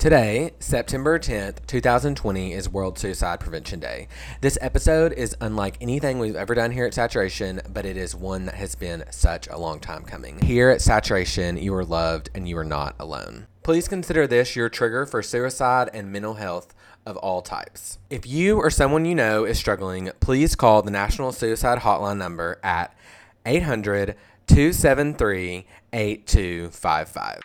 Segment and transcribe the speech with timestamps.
[0.00, 4.08] Today, September 10th, 2020, is World Suicide Prevention Day.
[4.40, 8.46] This episode is unlike anything we've ever done here at Saturation, but it is one
[8.46, 10.40] that has been such a long time coming.
[10.40, 13.46] Here at Saturation, you are loved and you are not alone.
[13.62, 16.74] Please consider this your trigger for suicide and mental health
[17.04, 17.98] of all types.
[18.08, 22.58] If you or someone you know is struggling, please call the National Suicide Hotline number
[22.64, 22.96] at
[23.44, 27.42] 800 273 8255.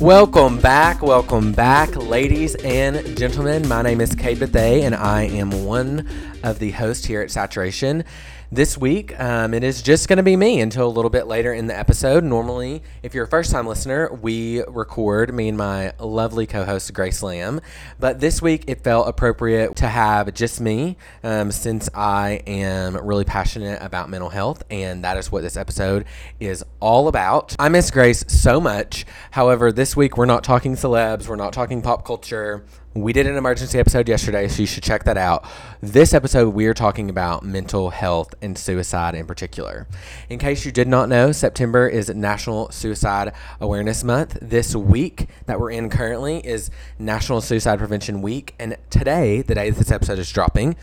[0.00, 3.66] Welcome back, welcome back, ladies and gentlemen.
[3.66, 6.08] My name is Kate Bethay, and I am one
[6.44, 8.04] of the hosts here at Saturation.
[8.50, 11.52] This week, um, it is just going to be me until a little bit later
[11.52, 12.24] in the episode.
[12.24, 16.94] Normally, if you're a first time listener, we record me and my lovely co host,
[16.94, 17.60] Grace Lamb.
[18.00, 23.26] But this week, it felt appropriate to have just me um, since I am really
[23.26, 26.06] passionate about mental health, and that is what this episode
[26.40, 27.54] is all about.
[27.58, 29.04] I miss Grace so much.
[29.32, 32.64] However, this week, we're not talking celebs, we're not talking pop culture.
[33.00, 35.46] We did an emergency episode yesterday, so you should check that out.
[35.80, 39.86] This episode, we are talking about mental health and suicide in particular.
[40.28, 44.38] In case you did not know, September is National Suicide Awareness Month.
[44.42, 48.56] This week that we're in currently is National Suicide Prevention Week.
[48.58, 50.74] And today, the day this episode is dropping,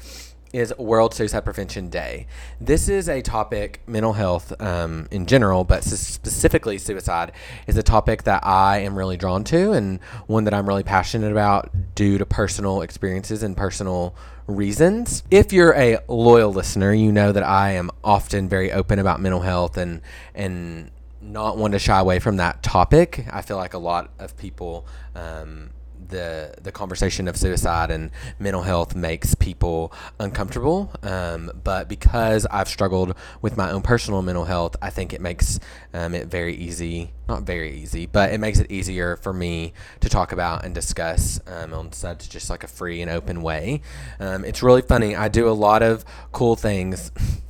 [0.55, 2.27] is World Suicide Prevention Day.
[2.61, 7.33] This is a topic, mental health um, in general, but specifically suicide,
[7.67, 11.31] is a topic that I am really drawn to and one that I'm really passionate
[11.31, 14.15] about due to personal experiences and personal
[14.47, 15.23] reasons.
[15.29, 19.41] If you're a loyal listener, you know that I am often very open about mental
[19.41, 20.01] health and
[20.33, 23.25] and not one to shy away from that topic.
[23.31, 25.71] I feel like a lot of people um,
[26.09, 30.91] the the conversation of suicide and mental health makes people uncomfortable.
[31.03, 35.59] Um, but because I've struggled with my own personal mental health, I think it makes
[35.93, 37.11] um, it very easy.
[37.27, 41.39] Not very easy, but it makes it easier for me to talk about and discuss
[41.47, 43.81] um, on such just like a free and open way.
[44.19, 45.15] Um, it's really funny.
[45.15, 47.11] I do a lot of cool things.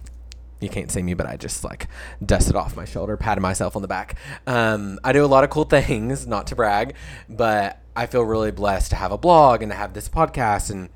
[0.60, 1.88] you can't see me, but I just like
[2.26, 4.16] dusted off my shoulder, patted myself on the back.
[4.48, 6.96] Um, I do a lot of cool things, not to brag,
[7.30, 10.90] but I feel really blessed to have a blog and to have this podcast and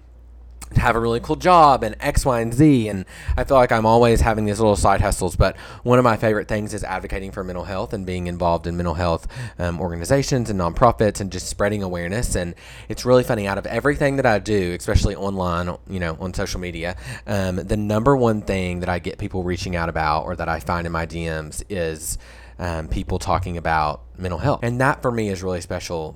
[0.75, 2.88] have a really cool job and X, Y, and Z.
[2.88, 5.35] And I feel like I'm always having these little side hustles.
[5.35, 8.78] But one of my favorite things is advocating for mental health and being involved in
[8.78, 12.35] mental health um, organizations and nonprofits and just spreading awareness.
[12.35, 12.56] And
[12.88, 13.47] it's really funny.
[13.47, 17.78] Out of everything that I do, especially online, you know, on social media, um, the
[17.78, 20.94] number one thing that I get people reaching out about or that I find in
[20.94, 22.18] my DMs is
[22.59, 24.59] um, people talking about mental health.
[24.63, 26.16] And that for me is really special.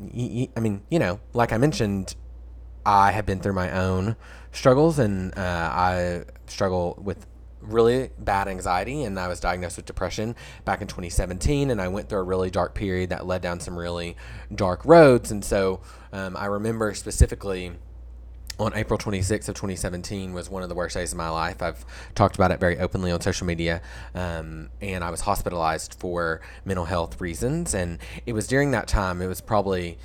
[0.00, 2.14] I mean, you know, like I mentioned,
[2.86, 4.16] I have been through my own
[4.52, 7.26] struggles and uh, I struggle with
[7.60, 12.08] really bad anxiety and I was diagnosed with depression back in 2017 and I went
[12.08, 14.16] through a really dark period that led down some really
[14.54, 15.30] dark roads.
[15.30, 15.80] And so
[16.12, 17.72] um, I remember specifically
[18.58, 21.62] on April 26th of 2017 was one of the worst days of my life.
[21.62, 23.80] I've talked about it very openly on social media,
[24.14, 27.74] um, and I was hospitalized for mental health reasons.
[27.74, 29.22] And it was during that time.
[29.22, 29.98] It was probably,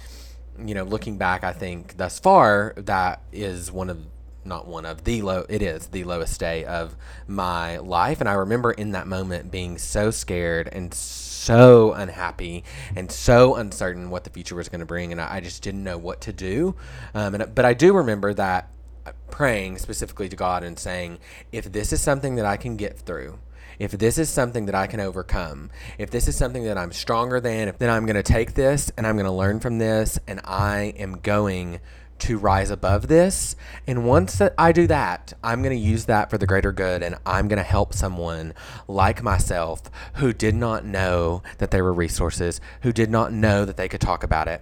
[0.64, 4.00] you know, looking back, I think thus far that is one of
[4.46, 6.98] not one of the low it is the lowest day of
[7.28, 10.94] my life and i remember in that moment being so scared and
[11.44, 12.64] so unhappy
[12.96, 15.84] and so uncertain what the future was going to bring, and I, I, just didn't
[15.84, 16.76] know what to do.
[17.14, 18.70] Um, and but I do remember that
[19.06, 21.20] uh, praying specifically to God and saying,
[21.52, 23.40] if this is something that I can get through,
[23.80, 27.40] if this is something that I can overcome, if this is something that I'm stronger
[27.40, 30.40] than, then I'm going to take this and I'm going to learn from this, and
[30.46, 31.80] I am going
[32.20, 33.56] to rise above this.
[33.86, 37.04] And once that I do that, I'm going to use that for the greater good
[37.04, 38.54] and I'm going to help someone
[38.88, 39.82] like myself
[40.16, 44.02] who did not know that there were resources, who did not know that they could
[44.02, 44.62] talk about it.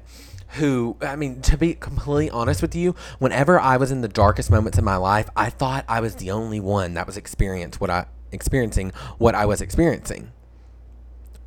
[0.56, 4.52] Who, I mean, to be completely honest with you, whenever I was in the darkest
[4.52, 7.90] moments in my life, I thought I was the only one that was experience what
[7.90, 10.32] I experiencing what I was experiencing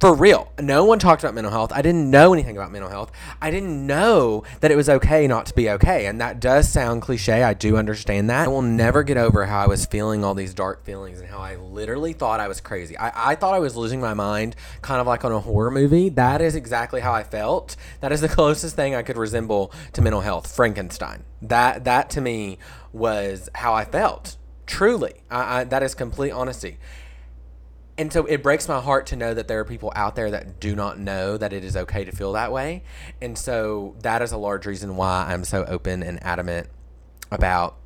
[0.00, 0.52] for real.
[0.60, 1.72] No one talked about mental health.
[1.72, 3.12] I didn't know anything about mental health.
[3.40, 6.06] I didn't know that it was okay not to be okay.
[6.06, 7.42] And that does sound cliche.
[7.42, 8.46] I do understand that.
[8.46, 11.38] I will never get over how I was feeling all these dark feelings and how
[11.38, 12.98] I literally thought I was crazy.
[12.98, 16.08] I, I thought I was losing my mind, kind of like on a horror movie.
[16.08, 17.76] That is exactly how I felt.
[18.00, 20.54] That is the closest thing I could resemble to mental health.
[20.54, 21.24] Frankenstein.
[21.40, 22.58] That that to me
[22.92, 24.36] was how I felt.
[24.66, 26.78] Truly, I, I, that is complete honesty
[27.96, 30.58] and so it breaks my heart to know that there are people out there that
[30.58, 32.82] do not know that it is okay to feel that way.
[33.20, 36.68] And so that is a large reason why I'm so open and adamant
[37.30, 37.76] about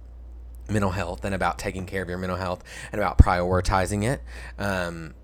[0.70, 4.22] mental health and about taking care of your mental health and about prioritizing it.
[4.58, 5.14] Um,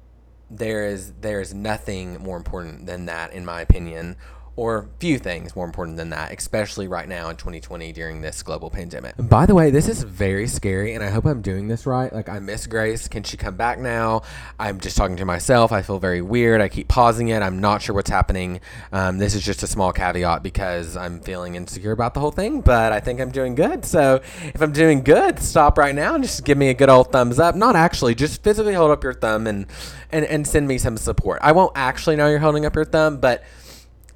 [0.51, 4.17] there is there is nothing more important than that, in my opinion,
[4.56, 8.71] or few things more important than that, especially right now in 2020 during this global
[8.71, 9.15] pandemic.
[9.19, 12.12] By the way, this is very scary, and I hope I'm doing this right.
[12.12, 13.09] Like, I miss Grace.
[13.09, 14.23] Can she come back now?
[14.59, 15.73] I'm just talking to myself.
[15.73, 16.61] I feel very weird.
[16.61, 17.43] I keep pausing it.
[17.43, 18.61] I'm not sure what's happening.
[18.93, 22.61] Um, this is just a small caveat because I'm feeling insecure about the whole thing,
[22.61, 23.85] but I think I'm doing good.
[23.85, 27.11] So, if I'm doing good, stop right now and just give me a good old
[27.11, 27.56] thumbs up.
[27.56, 29.67] Not actually, just physically hold up your thumb and
[30.12, 31.41] and, and send me some support.
[31.43, 33.43] I won't actually know you're holding up your thumb, but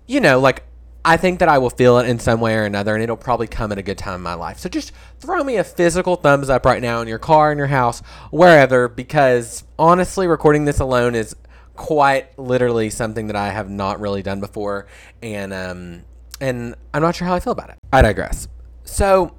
[0.09, 0.65] you know, like
[1.05, 3.47] I think that I will feel it in some way or another, and it'll probably
[3.47, 4.59] come at a good time in my life.
[4.59, 7.69] So just throw me a physical thumbs up right now in your car, in your
[7.69, 8.01] house,
[8.31, 11.37] wherever, because honestly, recording this alone is
[11.77, 14.87] quite literally something that I have not really done before,
[15.23, 16.03] and um,
[16.41, 17.77] and I'm not sure how I feel about it.
[17.93, 18.49] I digress.
[18.85, 19.35] So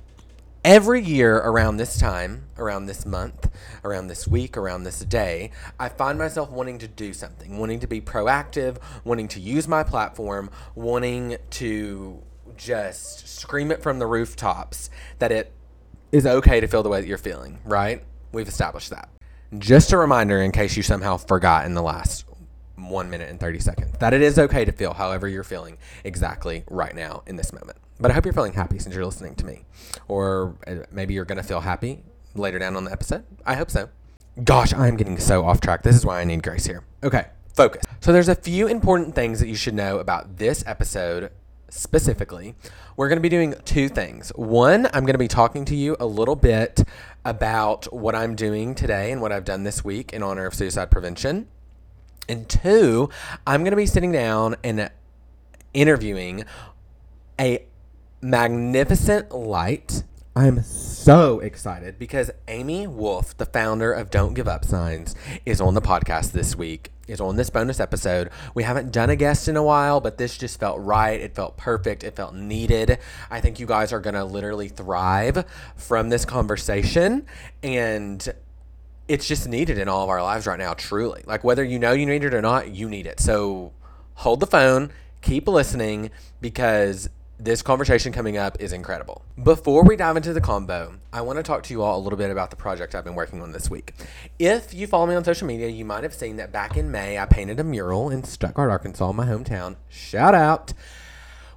[0.64, 3.50] every year around this time, around this month,
[3.84, 7.88] around this week, around this day, I find myself wanting to do something, wanting to
[7.88, 12.22] be proactive, wanting to use my platform, wanting to
[12.58, 14.90] just scream it from the rooftops
[15.20, 15.52] that it
[16.12, 18.04] is okay to feel the way that you're feeling, right?
[18.32, 19.10] We've established that.
[19.58, 22.26] Just a reminder in case you somehow forgot in the last
[22.76, 26.64] one minute and 30 seconds that it is okay to feel however you're feeling exactly
[26.70, 27.78] right now in this moment.
[28.00, 29.66] But I hope you're feeling happy since you're listening to me.
[30.08, 32.04] Or uh, maybe you're going to feel happy
[32.36, 33.24] later down on the episode.
[33.46, 33.90] I hope so.
[34.44, 35.84] Gosh, I'm getting so off track.
[35.84, 36.84] This is why I need Grace here.
[37.04, 37.84] Okay, focus.
[38.00, 41.32] So there's a few important things that you should know about this episode
[41.70, 42.56] specifically.
[42.96, 44.30] We're going to be doing two things.
[44.36, 46.84] One, I'm going to be talking to you a little bit
[47.24, 50.92] about what I'm doing today and what I've done this week in honor of suicide
[50.92, 51.48] prevention.
[52.28, 53.10] And two,
[53.48, 54.92] I'm going to be sitting down and
[55.74, 56.46] interviewing
[57.40, 57.66] a
[58.22, 60.04] magnificent light.
[60.40, 65.14] I'm so excited because Amy Wolf, the founder of Don't Give Up Signs,
[65.46, 68.30] is on the podcast this week, is on this bonus episode.
[68.54, 71.20] We haven't done a guest in a while, but this just felt right.
[71.20, 72.06] It felt perfect.
[72.06, 73.00] It felt needed.
[73.30, 75.44] I think you guys are going to literally thrive
[75.76, 77.26] from this conversation.
[77.62, 78.26] And
[79.10, 81.22] it's just needed in all of our lives right now, truly.
[81.26, 83.20] Like whether you know you need it or not, you need it.
[83.20, 83.74] So
[84.14, 87.10] hold the phone, keep listening because
[87.40, 89.24] this conversation coming up is incredible.
[89.42, 92.18] Before we dive into the combo, I want to talk to you all a little
[92.18, 93.94] bit about the project I've been working on this week.
[94.38, 97.18] If you follow me on social media, you might have seen that back in May,
[97.18, 99.78] I painted a mural in Stuttgart, Arkansas, my hometown.
[99.88, 100.74] Shout out.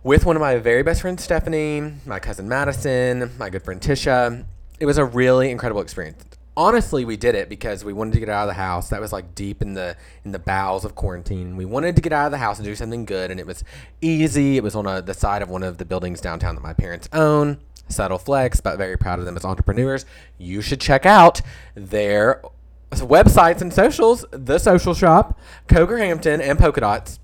[0.04, 4.44] With one of my very best friends, Stephanie, my cousin Madison, my good friend Tisha.
[4.78, 6.24] It was a really incredible experience
[6.56, 8.88] honestly we did it because we wanted to get out of the house.
[8.90, 11.56] That was like deep in the in the bowels of quarantine.
[11.56, 13.64] We wanted to get out of the house and do something good and it was
[14.00, 14.56] easy.
[14.56, 17.08] It was on a, the side of one of the buildings downtown that my parents
[17.12, 17.58] own.
[17.88, 20.06] Subtle flex but very proud of them as entrepreneurs.
[20.38, 21.40] You should check out
[21.74, 22.42] their
[22.90, 27.18] websites and socials the social shop coker hampton and polka dots.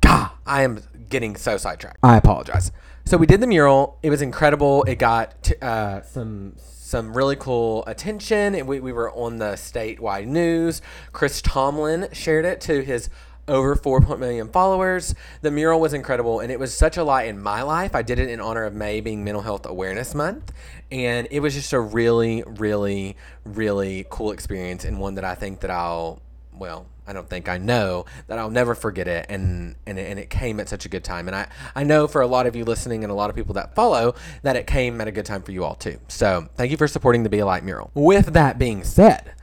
[0.00, 1.98] God i am getting so sidetracked.
[2.02, 2.72] I apologize
[3.04, 6.54] so we did the mural it was incredible it got t- uh, some
[6.94, 8.66] some really cool attention.
[8.66, 10.80] We, we were on the statewide news.
[11.12, 13.10] Chris Tomlin shared it to his
[13.48, 15.14] over 4 million followers.
[15.40, 17.96] The mural was incredible and it was such a light in my life.
[17.96, 20.52] I did it in honor of May being Mental Health Awareness Month.
[20.92, 25.60] And it was just a really, really, really cool experience and one that I think
[25.60, 26.22] that I'll,
[26.56, 30.30] well, I don't think I know that I'll never forget it and and and it
[30.30, 32.64] came at such a good time and I I know for a lot of you
[32.64, 35.42] listening and a lot of people that follow that it came at a good time
[35.42, 35.98] for you all too.
[36.08, 37.90] So, thank you for supporting the Be a Light mural.
[37.94, 39.34] With that being said,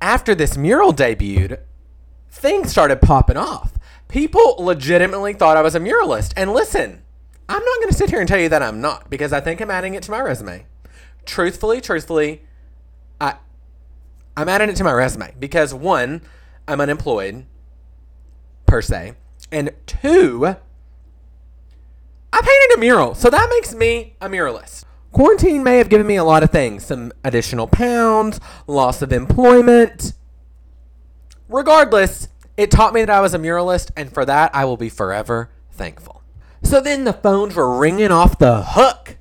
[0.00, 1.60] after this mural debuted,
[2.30, 3.74] things started popping off.
[4.08, 6.32] People legitimately thought I was a muralist.
[6.36, 7.02] And listen,
[7.48, 9.60] I'm not going to sit here and tell you that I'm not because I think
[9.60, 10.66] I'm adding it to my resume.
[11.24, 12.42] Truthfully, truthfully,
[13.20, 13.36] I
[14.36, 16.22] I'm adding it to my resume because one,
[16.66, 17.46] I'm unemployed,
[18.66, 19.14] per se.
[19.50, 20.56] And two,
[22.32, 23.14] I painted a mural.
[23.14, 24.84] So that makes me a muralist.
[25.12, 30.14] Quarantine may have given me a lot of things some additional pounds, loss of employment.
[31.48, 34.88] Regardless, it taught me that I was a muralist, and for that, I will be
[34.88, 36.22] forever thankful.
[36.62, 39.18] So then the phones were ringing off the hook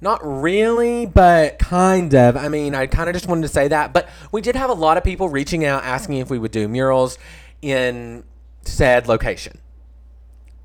[0.00, 2.36] not really, but kind of.
[2.36, 3.92] I mean, I kind of just wanted to say that.
[3.92, 6.68] But we did have a lot of people reaching out asking if we would do
[6.68, 7.18] murals
[7.62, 8.24] in
[8.62, 9.58] said location.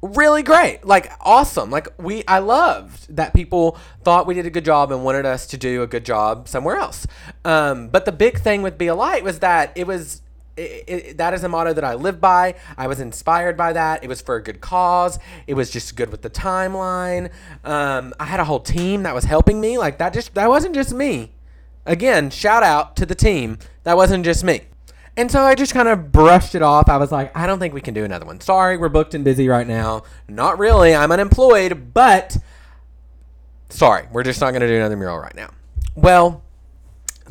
[0.01, 0.83] Really great.
[0.83, 1.69] Like awesome.
[1.69, 5.45] Like we I loved that people thought we did a good job and wanted us
[5.47, 7.05] to do a good job somewhere else.
[7.45, 10.23] Um, but the big thing with Be a Light was that it was
[10.61, 12.55] it, it, that is a motto that I live by.
[12.77, 14.03] I was inspired by that.
[14.03, 15.19] It was for a good cause.
[15.47, 17.31] It was just good with the timeline.
[17.63, 19.77] Um, I had a whole team that was helping me.
[19.77, 21.31] Like that just that wasn't just me.
[21.85, 23.57] Again, shout out to the team.
[23.83, 24.61] That wasn't just me.
[25.17, 26.87] And so I just kind of brushed it off.
[26.87, 28.39] I was like, I don't think we can do another one.
[28.39, 30.03] Sorry, we're booked and busy right now.
[30.29, 30.95] Not really.
[30.95, 32.37] I'm unemployed, but
[33.69, 35.49] sorry, we're just not going to do another mural right now.
[35.95, 36.43] Well,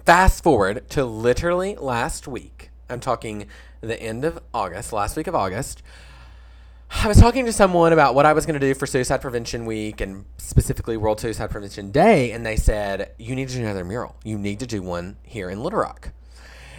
[0.04, 2.70] fast forward to literally last week.
[2.90, 3.46] I'm talking
[3.80, 5.82] the end of August, last week of August.
[6.90, 9.64] I was talking to someone about what I was going to do for Suicide Prevention
[9.64, 13.84] Week and specifically World Suicide Prevention Day, and they said, You need to do another
[13.84, 14.16] mural.
[14.24, 16.10] You need to do one here in Little Rock.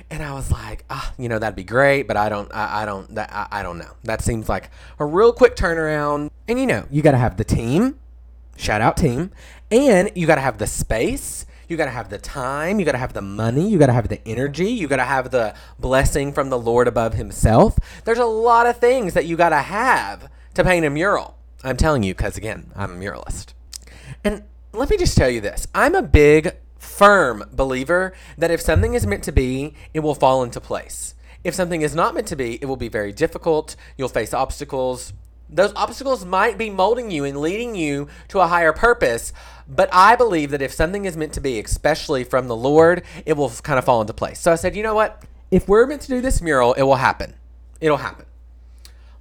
[0.10, 2.86] And I was like, ah, you know, that'd be great, but I don't, I, I
[2.86, 3.92] don't, that, I, I don't know.
[4.04, 6.30] That seems like a real quick turnaround.
[6.50, 7.98] And you know, you got to have the team,
[8.58, 9.32] shout out team,
[9.72, 11.46] and you got to have the space.
[11.72, 12.80] You got to have the time.
[12.80, 13.70] You got to have the money.
[13.70, 14.72] You got to have the energy.
[14.72, 17.80] You got to have the blessing from the Lord above Himself.
[18.04, 21.38] There's a lot of things that you got to have to paint a mural.
[21.64, 23.54] I'm telling you, because again, I'm a muralist.
[24.22, 28.94] And let me just tell you this I'm a big firm believer that if something
[28.94, 31.16] is meant to be, it will fall into place.
[31.46, 33.78] If something is not meant to be, it will be very difficult.
[33.96, 35.14] You'll face obstacles.
[35.54, 39.34] Those obstacles might be molding you and leading you to a higher purpose,
[39.68, 43.34] but I believe that if something is meant to be, especially from the Lord, it
[43.34, 44.40] will kind of fall into place.
[44.40, 45.24] So I said, you know what?
[45.50, 47.36] If we're meant to do this mural, it will happen.
[47.80, 48.26] It'll happen.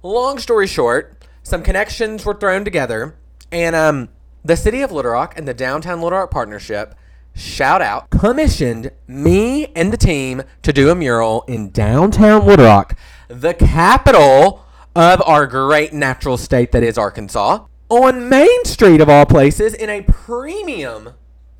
[0.03, 3.15] Long story short, some connections were thrown together,
[3.51, 4.09] and um,
[4.43, 6.95] the city of Little Rock and the Downtown Little Rock Partnership
[7.35, 12.97] shout out, commissioned me and the team to do a mural in downtown Little Rock,
[13.27, 19.25] the capital of our great natural state that is Arkansas, on Main Street of all
[19.25, 21.09] places in a premium,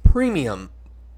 [0.06, 0.70] premium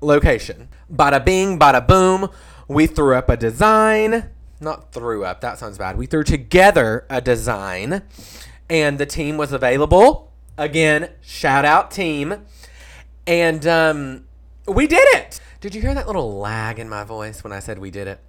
[0.02, 0.70] location.
[0.92, 2.30] Bada bing, bada boom.
[2.68, 4.32] We threw up a design.
[4.60, 5.98] Not threw up, that sounds bad.
[6.00, 8.02] We threw together a design,
[8.68, 10.32] and the team was available.
[10.58, 12.46] Again, shout out team.
[13.28, 14.26] And um,
[14.68, 15.40] we did it.
[15.62, 18.20] Did you hear that little lag in my voice when I said we did it?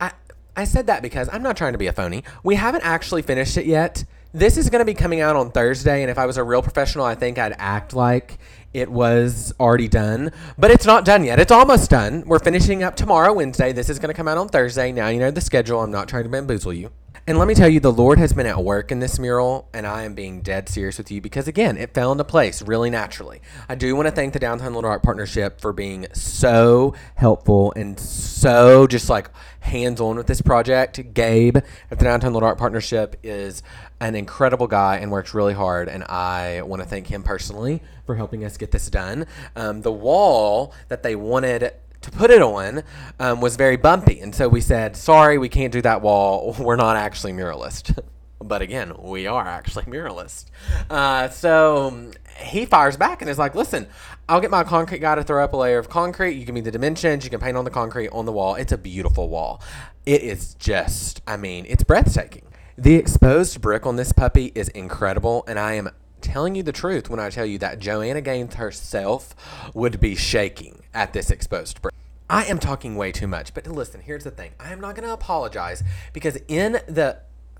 [0.00, 0.10] I
[0.56, 2.24] I said that because I'm not trying to be a phony.
[2.42, 4.04] We haven't actually finished it yet.
[4.36, 6.60] This is going to be coming out on Thursday, and if I was a real
[6.60, 8.36] professional, I think I'd act like
[8.74, 11.40] it was already done, but it's not done yet.
[11.40, 12.22] It's almost done.
[12.26, 13.72] We're finishing up tomorrow, Wednesday.
[13.72, 14.92] This is going to come out on Thursday.
[14.92, 15.80] Now you know the schedule.
[15.80, 16.90] I'm not trying to bamboozle you.
[17.26, 19.86] And let me tell you, the Lord has been at work in this mural, and
[19.86, 23.40] I am being dead serious with you because, again, it fell into place really naturally.
[23.68, 27.98] I do want to thank the Downtown Little Rock Partnership for being so helpful and
[27.98, 29.30] so just like
[29.60, 31.14] hands on with this project.
[31.14, 33.62] Gabe at the Downtown Little Rock Partnership is
[34.00, 38.14] an incredible guy and works really hard, and I want to thank him personally for
[38.14, 39.26] helping us get this done.
[39.56, 41.72] Um, the wall that they wanted
[42.06, 42.82] to put it on
[43.18, 44.20] um, was very bumpy.
[44.20, 46.56] And so we said, sorry, we can't do that wall.
[46.58, 47.98] We're not actually muralist.
[48.40, 50.46] but again, we are actually muralist.
[50.88, 53.86] Uh, so he fires back and is like, listen,
[54.28, 56.34] I'll get my concrete guy to throw up a layer of concrete.
[56.34, 57.24] You give me the dimensions.
[57.24, 58.54] You can paint on the concrete on the wall.
[58.54, 59.62] It's a beautiful wall.
[60.04, 62.44] It is just, I mean, it's breathtaking.
[62.78, 65.88] The exposed brick on this puppy is incredible, and I am
[66.20, 69.34] telling you the truth when I tell you that Joanna Gaines herself
[69.74, 71.94] would be shaking at this exposed brick.
[72.28, 74.52] I am talking way too much, but listen, here's the thing.
[74.58, 77.18] I am not going to apologize because in the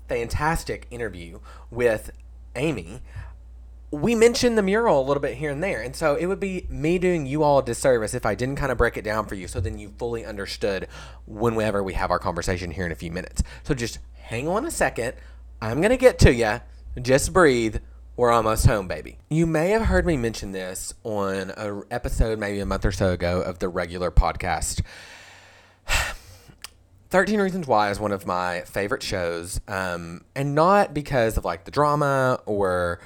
[0.09, 1.39] fantastic interview
[1.71, 2.11] with
[2.55, 3.01] Amy,
[3.91, 5.81] we mentioned the mural a little bit here and there.
[5.81, 8.71] And so it would be me doing you all a disservice if I didn't kind
[8.71, 10.87] of break it down for you so then you fully understood
[11.25, 13.43] whenever we have our conversation here in a few minutes.
[13.63, 15.13] So just hang on a second.
[15.61, 16.59] I'm going to get to you.
[17.01, 17.77] Just breathe.
[18.17, 19.19] We're almost home, baby.
[19.29, 23.11] You may have heard me mention this on an episode maybe a month or so
[23.11, 24.81] ago of the regular podcast.
[27.11, 31.65] 13 Reasons Why is one of my favorite shows, um, and not because of like
[31.65, 32.99] the drama or,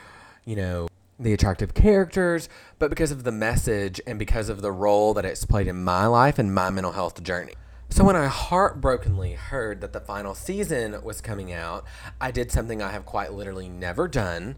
[0.46, 0.88] you know,
[1.20, 2.48] the attractive characters,
[2.80, 6.06] but because of the message and because of the role that it's played in my
[6.06, 7.56] life and my mental health journey.
[7.92, 11.84] So when I heartbrokenly heard that the final season was coming out,
[12.22, 14.56] I did something I have quite literally never done.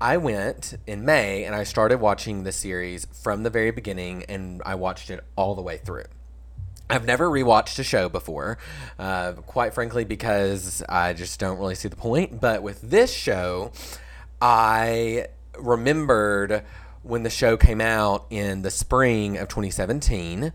[0.00, 4.60] I went in May and I started watching the series from the very beginning and
[4.66, 6.06] I watched it all the way through.
[6.90, 8.58] I've never rewatched a show before,
[8.98, 12.40] uh, quite frankly, because I just don't really see the point.
[12.40, 13.70] But with this show,
[14.40, 16.64] I remembered
[17.02, 20.52] when the show came out in the spring of 2017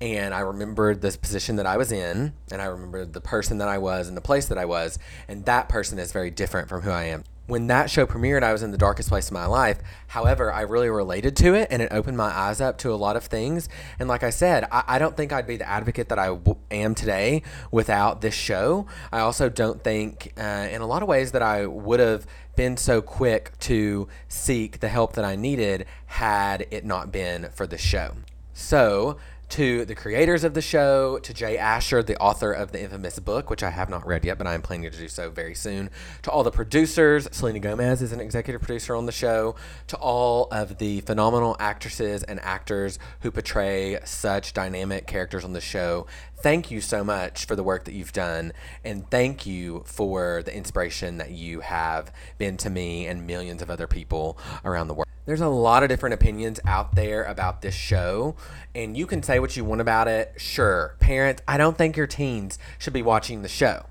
[0.00, 3.68] and I remembered this position that I was in and I remembered the person that
[3.68, 6.82] I was and the place that I was and that person is very different from
[6.82, 9.44] who I am when that show premiered, I was in the darkest place of my
[9.44, 9.78] life.
[10.06, 13.16] However, I really related to it and it opened my eyes up to a lot
[13.16, 13.68] of things.
[13.98, 16.56] And like I said, I, I don't think I'd be the advocate that I w-
[16.70, 17.42] am today
[17.72, 18.86] without this show.
[19.10, 22.24] I also don't think, uh, in a lot of ways, that I would have
[22.60, 27.66] been so quick to seek the help that I needed had it not been for
[27.66, 28.16] the show.
[28.52, 29.16] So,
[29.50, 33.50] to the creators of the show, to Jay Asher, the author of the infamous book,
[33.50, 35.90] which I have not read yet, but I am planning to do so very soon.
[36.22, 39.56] To all the producers, Selena Gomez is an executive producer on the show.
[39.88, 45.60] To all of the phenomenal actresses and actors who portray such dynamic characters on the
[45.60, 48.52] show, thank you so much for the work that you've done.
[48.84, 53.70] And thank you for the inspiration that you have been to me and millions of
[53.70, 55.06] other people around the world.
[55.26, 58.36] There's a lot of different opinions out there about this show,
[58.74, 60.34] and you can say what you want about it.
[60.38, 63.86] Sure, parents, I don't think your teens should be watching the show.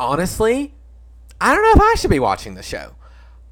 [0.00, 0.74] Honestly,
[1.40, 2.94] I don't know if I should be watching the show,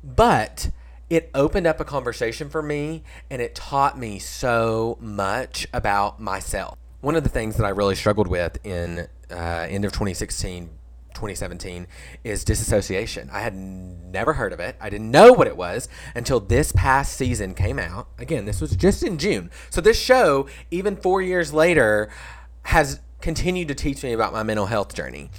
[0.02, 0.70] but
[1.08, 6.78] it opened up a conversation for me and it taught me so much about myself.
[7.00, 10.70] One of the things that I really struggled with in uh, end of 2016
[11.16, 11.86] 2017
[12.22, 13.28] is disassociation.
[13.32, 14.76] I had never heard of it.
[14.80, 18.08] I didn't know what it was until this past season came out.
[18.18, 19.50] Again, this was just in June.
[19.70, 22.10] So this show, even four years later,
[22.64, 25.30] has continued to teach me about my mental health journey.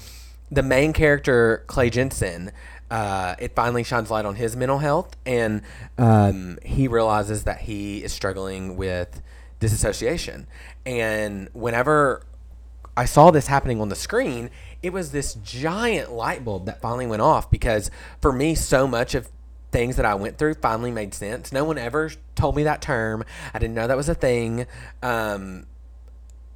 [0.52, 2.52] The main character, Clay Jensen,
[2.90, 5.62] uh, it finally shines light on his mental health, and
[5.98, 9.22] um, he realizes that he is struggling with
[9.60, 10.48] disassociation.
[10.86, 12.24] And whenever
[12.96, 14.50] I saw this happening on the screen,
[14.84, 17.90] it was this giant light bulb that finally went off because
[18.22, 19.30] for me, so much of
[19.72, 21.52] things that I went through finally made sense.
[21.52, 23.24] No one ever told me that term.
[23.54, 24.66] I didn't know that was a thing.
[25.02, 25.66] Um,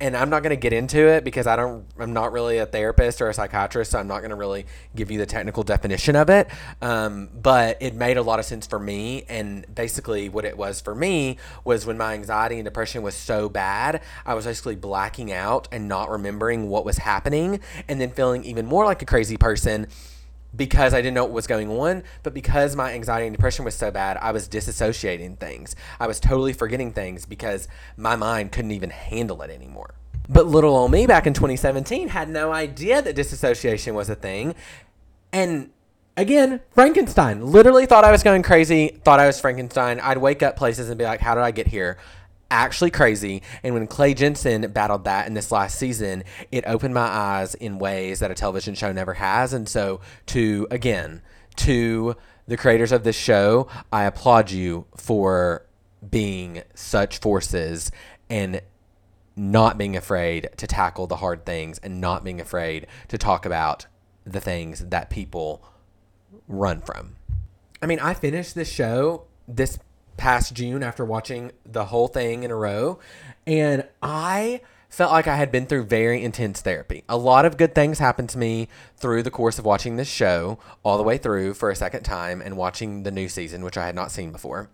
[0.01, 2.65] and I'm not going to get into it because I don't, I'm not really a
[2.65, 4.65] therapist or a psychiatrist, so I'm not going to really
[4.95, 6.49] give you the technical definition of it.
[6.81, 9.23] Um, but it made a lot of sense for me.
[9.29, 13.47] And basically, what it was for me was when my anxiety and depression was so
[13.47, 18.43] bad, I was basically blacking out and not remembering what was happening, and then feeling
[18.43, 19.87] even more like a crazy person
[20.55, 23.75] because I didn't know what was going on, but because my anxiety and depression was
[23.75, 25.75] so bad, I was disassociating things.
[25.99, 27.67] I was totally forgetting things because
[27.97, 29.95] my mind couldn't even handle it anymore.
[30.29, 34.55] But little old me back in 2017 had no idea that disassociation was a thing.
[35.33, 35.71] And
[36.17, 37.45] again, Frankenstein.
[37.45, 39.99] Literally thought I was going crazy, thought I was Frankenstein.
[39.99, 41.97] I'd wake up places and be like, how did I get here?
[42.51, 43.41] Actually crazy.
[43.63, 47.79] And when Clay Jensen battled that in this last season, it opened my eyes in
[47.79, 49.53] ways that a television show never has.
[49.53, 51.23] And so, to again,
[51.57, 52.15] to
[52.47, 55.65] the creators of this show, I applaud you for
[56.07, 57.91] being such forces
[58.29, 58.61] and
[59.35, 63.87] not being afraid to tackle the hard things and not being afraid to talk about
[64.25, 65.63] the things that people
[66.47, 67.15] run from.
[67.81, 69.79] I mean, I finished this show this
[70.21, 72.99] past June after watching the whole thing in a row.
[73.47, 77.03] And I felt like I had been through very intense therapy.
[77.09, 80.59] A lot of good things happened to me through the course of watching this show
[80.83, 83.87] all the way through for a second time and watching the new season, which I
[83.87, 84.69] had not seen before.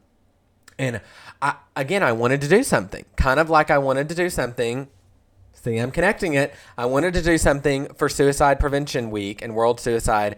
[0.77, 0.99] And
[1.41, 4.89] I, again, I wanted to do something, kind of like I wanted to do something.
[5.53, 6.53] See, I'm connecting it.
[6.77, 10.35] I wanted to do something for Suicide Prevention Week and World Suicide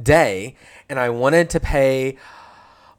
[0.00, 0.54] Day,
[0.88, 2.16] and I wanted to pay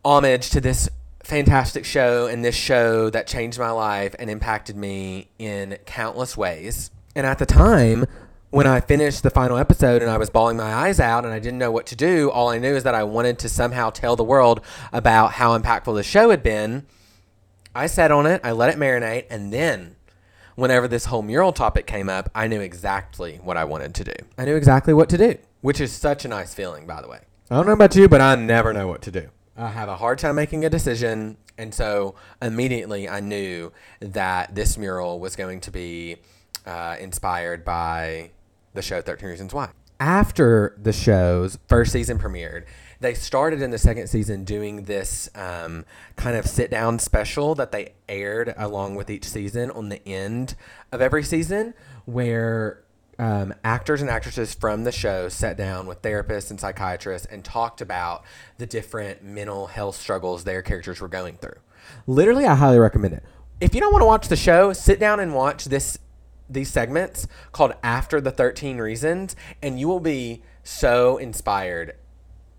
[0.04, 0.90] homage to this
[1.24, 6.92] fantastic show and this show that changed my life and impacted me in countless ways.
[7.16, 8.06] And at the time,
[8.50, 11.40] when I finished the final episode and I was bawling my eyes out and I
[11.40, 14.16] didn't know what to do, all I knew is that I wanted to somehow tell
[14.16, 16.86] the world about how impactful the show had been.
[17.74, 19.96] I sat on it, I let it marinate, and then
[20.56, 24.14] whenever this whole mural topic came up, I knew exactly what I wanted to do.
[24.38, 27.22] I knew exactly what to do, which is such a nice feeling, by the way.
[27.50, 29.30] I don't know about you, but I never know what to do.
[29.56, 31.38] I have a hard time making a decision.
[31.58, 36.18] And so immediately I knew that this mural was going to be
[36.66, 38.32] uh, inspired by
[38.74, 39.70] the show 13 Reasons Why.
[40.00, 42.66] After the show's first season premiered,
[43.00, 45.86] they started in the second season doing this um,
[46.16, 50.56] kind of sit down special that they aired along with each season on the end
[50.92, 51.74] of every season
[52.06, 52.83] where
[53.20, 57.82] um, actors and actresses from the show sat down with therapists and psychiatrists and talked
[57.82, 58.24] about
[58.58, 61.58] the different mental health struggles their characters were going through.
[62.08, 63.24] Literally, I highly recommend it.
[63.62, 65.98] If you don't want to watch the show, sit down and watch this
[66.50, 71.96] these segments called After the 13 Reasons and you will be so inspired.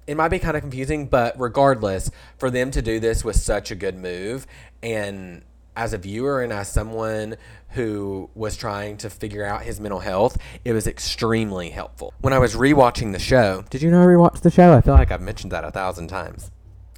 [0.06, 3.70] It might be kind of confusing, but regardless, for them to do this was such
[3.70, 4.46] a good move
[4.82, 5.42] and
[5.76, 7.36] as a viewer and as someone
[7.70, 12.14] who was trying to figure out his mental health, it was extremely helpful.
[12.20, 14.72] When I was rewatching the show, did you know I rewatched the show?
[14.72, 16.50] I feel like I've mentioned that a thousand times.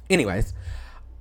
[0.09, 0.53] Anyways,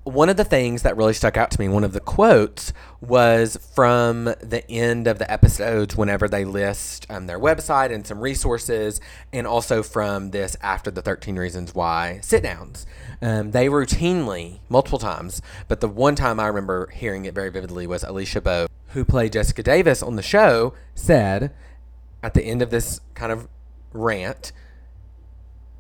[0.07, 3.57] one of the things that really stuck out to me, one of the quotes, was
[3.75, 9.01] from the end of the episodes whenever they list um, their website and some resources,
[9.33, 12.87] and also from this After the 13 Reasons Why sit downs.
[13.21, 17.89] Um, they routinely, multiple times, but the one time I remember hearing it very vividly
[17.89, 21.53] was Alisha Boe, who played Jessica Davis on the show, said
[22.23, 23.49] at the end of this kind of
[23.93, 24.53] rant,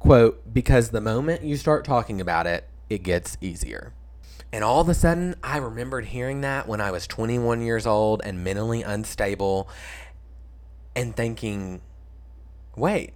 [0.00, 3.92] quote, because the moment you start talking about it, it gets easier.
[4.56, 8.22] And all of a sudden, I remembered hearing that when I was 21 years old
[8.24, 9.68] and mentally unstable
[10.94, 11.82] and thinking,
[12.74, 13.12] wait,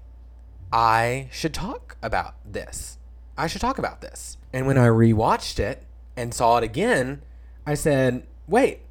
[0.70, 2.98] I should talk about this.
[3.38, 4.36] I should talk about this.
[4.52, 7.22] And when I rewatched it and saw it again,
[7.64, 8.82] I said, wait,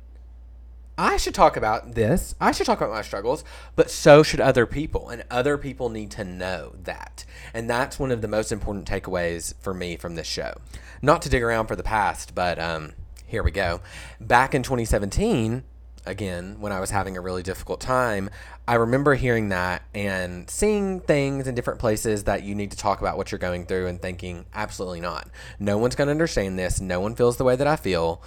[1.02, 2.36] I should talk about this.
[2.42, 3.46] I should talk about my struggles,
[3.78, 5.08] but so should other people.
[5.08, 7.24] And other people need to know that.
[7.54, 10.56] And that's one of the most important takeaways for me from this show.
[11.02, 13.80] Not to dig around for the past, but um, here we go.
[14.20, 15.64] Back in 2017,
[16.06, 18.30] again, when I was having a really difficult time,
[18.68, 23.00] I remember hearing that and seeing things in different places that you need to talk
[23.00, 25.30] about what you're going through and thinking, absolutely not.
[25.60, 26.82] No one's going to understand this.
[26.82, 28.22] No one feels the way that I feel.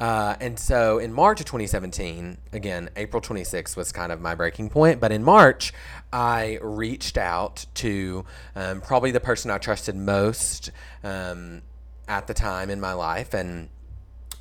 [0.00, 4.70] Uh, and so in March of 2017, again, April 26th was kind of my breaking
[4.70, 5.00] point.
[5.00, 5.72] But in March,
[6.12, 8.24] I reached out to
[8.56, 10.70] um, probably the person I trusted most
[11.02, 11.62] um,
[12.08, 13.34] at the time in my life.
[13.34, 13.68] And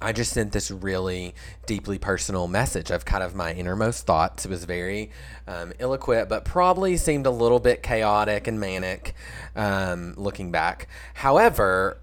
[0.02, 1.36] I just sent this really
[1.66, 4.46] deeply personal message of kind of my innermost thoughts.
[4.46, 5.12] It was very
[5.48, 9.14] um, equipped, but probably seemed a little bit chaotic and manic
[9.56, 10.88] um, looking back.
[11.14, 12.00] However,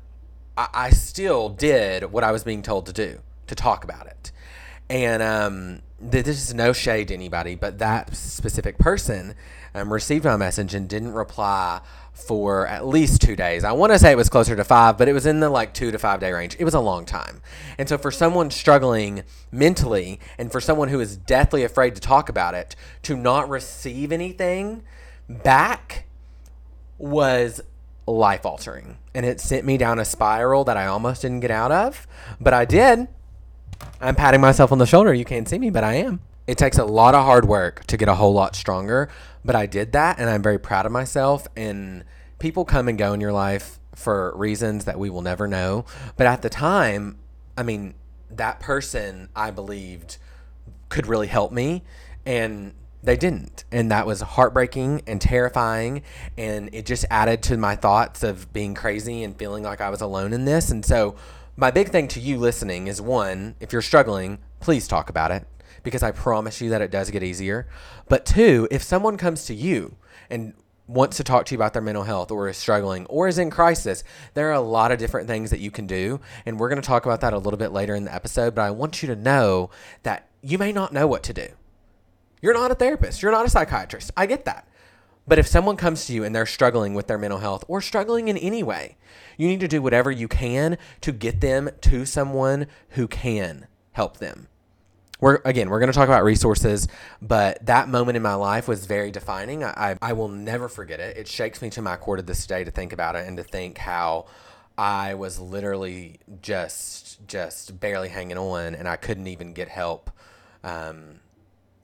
[0.57, 3.19] I, I still did what I was being told to do
[3.51, 4.33] to talk about it.
[4.89, 9.35] And um, this is no shade to anybody, but that specific person
[9.75, 11.81] um, received my message and didn't reply
[12.13, 13.63] for at least two days.
[13.65, 15.75] I want to say it was closer to five, but it was in the like
[15.75, 16.57] two to five day range.
[16.59, 17.41] It was a long time.
[17.79, 22.29] And so, for someone struggling mentally and for someone who is deathly afraid to talk
[22.29, 24.83] about it, to not receive anything
[25.29, 26.07] back
[26.99, 27.61] was
[28.07, 28.99] life altering.
[29.15, 32.07] And it sent me down a spiral that I almost didn't get out of,
[32.41, 33.09] but I did.
[34.01, 35.13] I'm patting myself on the shoulder.
[35.13, 36.21] You can't see me, but I am.
[36.47, 39.09] It takes a lot of hard work to get a whole lot stronger,
[39.45, 41.47] but I did that and I'm very proud of myself.
[41.57, 42.05] And
[42.39, 45.85] people come and go in your life for reasons that we will never know.
[46.17, 47.19] But at the time,
[47.57, 47.95] I mean,
[48.31, 50.19] that person I believed
[50.89, 51.83] could really help me.
[52.27, 53.65] And they didn't.
[53.73, 56.03] And that was heartbreaking and terrifying.
[56.37, 60.01] And it just added to my thoughts of being crazy and feeling like I was
[60.01, 60.71] alone in this.
[60.71, 61.17] And so,
[61.61, 65.47] my big thing to you listening is one, if you're struggling, please talk about it
[65.83, 67.69] because I promise you that it does get easier.
[68.09, 69.97] But two, if someone comes to you
[70.31, 70.55] and
[70.87, 73.51] wants to talk to you about their mental health or is struggling or is in
[73.51, 76.19] crisis, there are a lot of different things that you can do.
[76.47, 78.55] And we're going to talk about that a little bit later in the episode.
[78.55, 79.69] But I want you to know
[80.03, 81.49] that you may not know what to do.
[82.41, 84.13] You're not a therapist, you're not a psychiatrist.
[84.17, 84.67] I get that.
[85.31, 88.27] But if someone comes to you and they're struggling with their mental health or struggling
[88.27, 88.97] in any way,
[89.37, 94.17] you need to do whatever you can to get them to someone who can help
[94.17, 94.49] them.
[95.21, 96.89] We're again, we're going to talk about resources,
[97.23, 99.63] but that moment in my life was very defining.
[99.63, 101.17] I, I, I will never forget it.
[101.17, 103.45] It shakes me to my core to this day to think about it and to
[103.45, 104.27] think how
[104.77, 110.11] I was literally just just barely hanging on, and I couldn't even get help
[110.65, 111.21] um,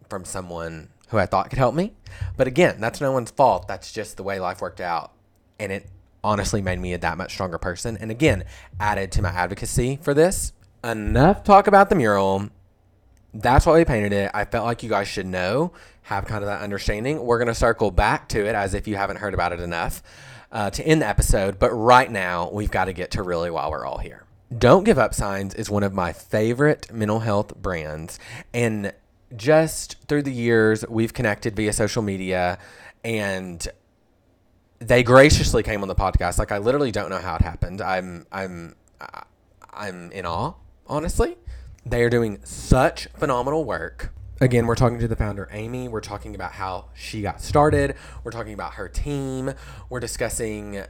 [0.08, 1.92] from someone who I thought could help me.
[2.36, 3.68] But again, that's no one's fault.
[3.68, 5.12] That's just the way life worked out.
[5.58, 5.86] And it
[6.22, 7.96] honestly made me a that much stronger person.
[8.00, 8.44] And again,
[8.80, 10.52] added to my advocacy for this.
[10.82, 12.50] Enough talk about the mural.
[13.32, 14.30] That's why we painted it.
[14.34, 17.22] I felt like you guys should know, have kind of that understanding.
[17.22, 20.02] We're going to circle back to it as if you haven't heard about it enough
[20.50, 21.58] uh, to end the episode.
[21.58, 24.24] But right now, we've got to get to really while we're all here.
[24.56, 28.18] Don't Give Up Signs is one of my favorite mental health brands.
[28.54, 28.92] And
[29.34, 32.58] just through the years, we've connected via social media
[33.04, 33.66] and
[34.78, 36.38] they graciously came on the podcast.
[36.38, 37.80] Like I literally don't know how it happened.
[37.80, 38.74] I'm I'm
[39.72, 40.54] I'm in awe,
[40.86, 41.36] honestly.
[41.84, 44.12] They are doing such phenomenal work.
[44.40, 45.88] Again, we're talking to the founder, Amy.
[45.88, 47.94] We're talking about how she got started.
[48.22, 49.52] We're talking about her team.
[49.88, 50.84] We're discussing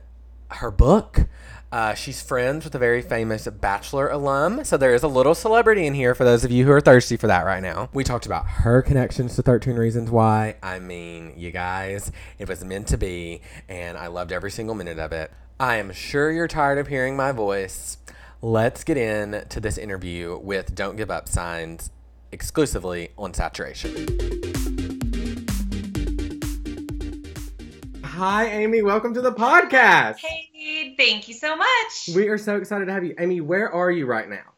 [0.50, 1.26] her book.
[1.72, 5.86] Uh, she's friends with a very famous Bachelor alum, so there is a little celebrity
[5.86, 7.90] in here for those of you who are thirsty for that right now.
[7.92, 10.56] We talked about her connections to 13 Reasons Why.
[10.62, 14.98] I mean, you guys, it was meant to be, and I loved every single minute
[14.98, 15.32] of it.
[15.58, 17.98] I am sure you're tired of hearing my voice.
[18.42, 21.90] let's get into this interview with Don't Give Up Signs
[22.30, 24.55] exclusively on Saturation.
[28.16, 28.80] Hi, Amy.
[28.80, 30.16] Welcome to the podcast.
[30.20, 32.08] Hey, thank you so much.
[32.14, 33.14] We are so excited to have you.
[33.18, 34.54] Amy, where are you right now?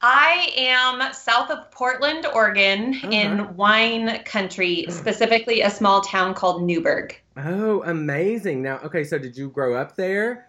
[0.00, 3.08] I am south of Portland, Oregon, Uh-huh.
[3.12, 7.14] in wine country, specifically a small town called Newberg.
[7.36, 8.62] Oh, amazing.
[8.62, 10.48] Now, okay, so did you grow up there?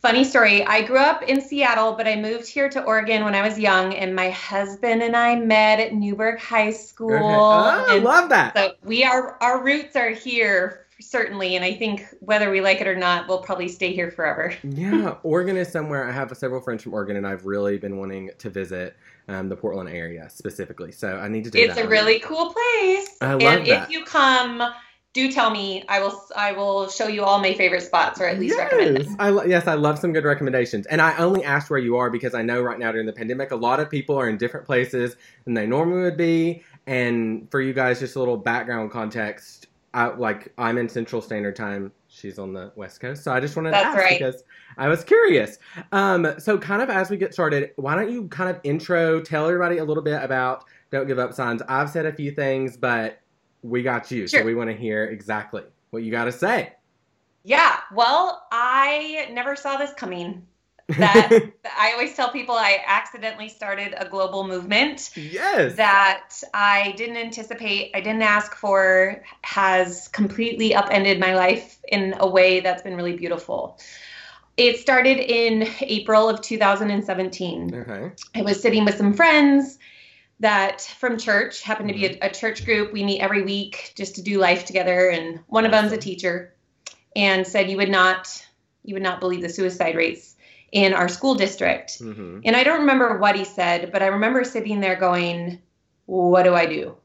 [0.00, 3.42] Funny story, I grew up in Seattle, but I moved here to Oregon when I
[3.42, 7.12] was young, and my husband and I met at Newberg High School.
[7.14, 7.24] Okay.
[7.24, 8.56] Oh, I love that.
[8.56, 10.85] so we are our roots are here
[11.16, 14.54] certainly, and I think whether we like it or not, we'll probably stay here forever.
[14.76, 16.06] Yeah, Oregon is somewhere.
[16.06, 18.94] I have several friends from Oregon, and I've really been wanting to visit
[19.28, 20.92] um, the Portland area specifically.
[20.92, 21.80] So I need to do It's that.
[21.80, 23.16] It's a really cool place.
[23.22, 23.84] I love and that.
[23.84, 24.62] if you come,
[25.14, 25.84] do tell me.
[25.88, 26.20] I will.
[26.36, 28.70] I will show you all my favorite spots, or at least yes.
[28.70, 29.16] recommend them.
[29.18, 30.86] I lo- yes, I love some good recommendations.
[30.86, 33.50] And I only asked where you are because I know right now during the pandemic,
[33.52, 36.62] a lot of people are in different places than they normally would be.
[36.86, 39.68] And for you guys, just a little background context.
[39.96, 41.90] I, like I'm in Central Standard Time.
[42.08, 44.18] She's on the West Coast, so I just wanted to ask right.
[44.18, 44.44] because
[44.76, 45.58] I was curious.
[45.90, 49.46] Um, so kind of as we get started, why don't you kind of intro, tell
[49.46, 51.62] everybody a little bit about Don't Give Up Signs.
[51.66, 53.22] I've said a few things, but
[53.62, 56.74] we got you, so we want to hear exactly what you got to say.
[57.44, 57.78] Yeah.
[57.94, 60.46] Well, I never saw this coming.
[60.88, 61.30] That
[61.78, 65.76] I always tell people I accidentally started a global movement yes.
[65.76, 72.28] that I didn't anticipate, I didn't ask for, has completely upended my life in a
[72.28, 73.78] way that's been really beautiful.
[74.56, 77.74] It started in April of 2017.
[77.74, 78.12] okay.
[78.34, 79.78] I was sitting with some friends
[80.40, 82.24] that from church happened to be a, mm-hmm.
[82.24, 82.92] a church group.
[82.92, 86.54] We meet every week just to do life together, and one of them's a teacher,
[87.14, 88.46] and said you would not
[88.84, 90.35] you would not believe the suicide rates
[90.72, 91.98] in our school district.
[91.98, 95.60] hmm And I don't remember what he said, but I remember sitting there going,
[96.06, 96.96] "What do I do?"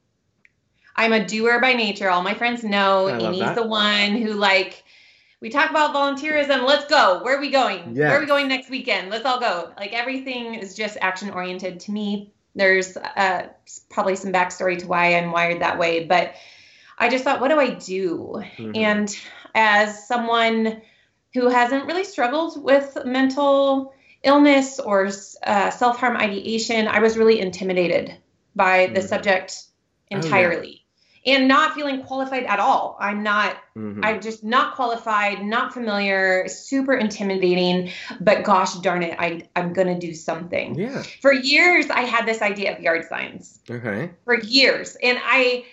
[0.95, 2.09] I'm a doer by nature.
[2.09, 4.83] All my friends know I Amy's the one who like.
[5.39, 6.67] We talk about volunteerism.
[6.67, 7.23] Let's go.
[7.23, 7.95] Where are we going?
[8.09, 9.09] Where are we going next weekend?
[9.09, 9.73] Let's all go.
[9.75, 12.31] Like everything is just action oriented to me.
[12.53, 13.47] There's uh,
[13.89, 16.35] probably some backstory to why I'm wired that way, but
[16.99, 18.43] I just thought, what do I do?
[18.57, 18.77] Mhm.
[18.77, 19.17] And
[19.55, 20.81] as someone
[21.33, 25.09] who hasn't really struggled with mental illness or
[25.43, 28.15] uh, self harm ideation, I was really intimidated
[28.55, 29.07] by the Mhm.
[29.07, 29.63] subject
[30.09, 30.17] yeah.
[30.17, 30.77] entirely
[31.25, 32.97] and not feeling qualified at all.
[32.99, 33.99] I'm not, Mhm.
[34.03, 39.87] I'm just not qualified, not familiar, super intimidating, but gosh darn it, I, I'm going
[39.87, 40.73] to do something.
[40.75, 41.03] yeah.
[41.21, 44.09] For years, I had this idea of yard signs Okay.
[44.25, 45.63] for years and i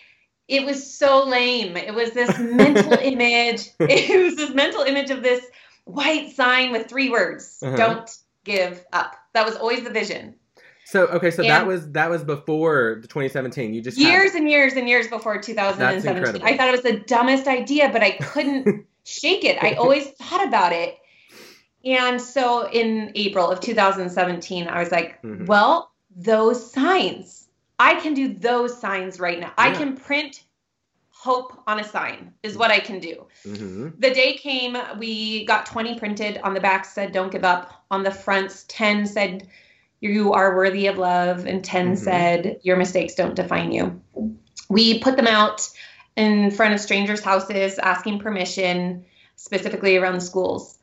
[0.48, 1.76] it was so lame.
[1.76, 3.68] It was this mental image.
[3.80, 5.44] It was this mental image of this
[5.84, 7.76] white sign with three words Uh-huh.
[7.76, 8.10] don't
[8.44, 9.14] give up.
[9.34, 10.34] That was always the vision.
[10.86, 13.74] So okay, so that was that was before the 2017.
[13.74, 16.98] You just had- years and years and years before 2017 i thought it was the
[17.00, 19.62] dumbest idea but i couldn't shake it.
[19.62, 20.96] I always thought about it.
[21.84, 25.46] And so in april of 2017 i was like Mhm.
[25.46, 27.47] well those signs
[27.78, 29.52] i can do those signs right now.
[29.56, 30.44] I can print
[31.10, 33.26] hope on a sign is what i can do.
[33.44, 34.00] Mhm.
[34.00, 37.72] the day came we got 20 printed on the back said don't give up.
[37.90, 39.48] On the fronts 10 said
[40.00, 41.44] you are worthy of love.
[41.46, 41.98] And 10 Mhm.
[41.98, 44.00] said your mistakes don't define you.
[44.68, 45.68] We put them out
[46.16, 49.04] in front of strangers houses asking permission
[49.36, 50.78] specifically around the schools.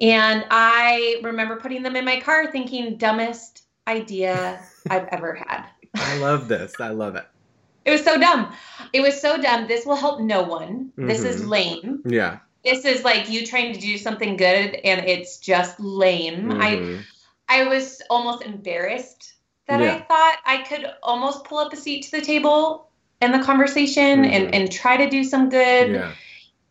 [0.00, 6.18] And i remember putting them in my car thinking dumbest idea i've ever had I
[6.18, 6.74] love this.
[6.80, 7.26] I love it.
[7.84, 8.52] it was so dumb
[8.92, 11.48] it was so dumb this will help no one this is Mhm.
[11.48, 12.38] lame Yeah.
[12.64, 16.52] this is like you trying to do something good and it's just lame.
[16.62, 17.02] I Mhm.
[17.48, 19.32] I was almost embarrassed
[19.66, 19.94] that Yeah.
[19.94, 22.88] I thought I could almost pull up a seat to the table
[23.20, 24.30] in the conversation Mhm.
[24.32, 25.90] and, and try to do some good.
[25.90, 26.12] yeah.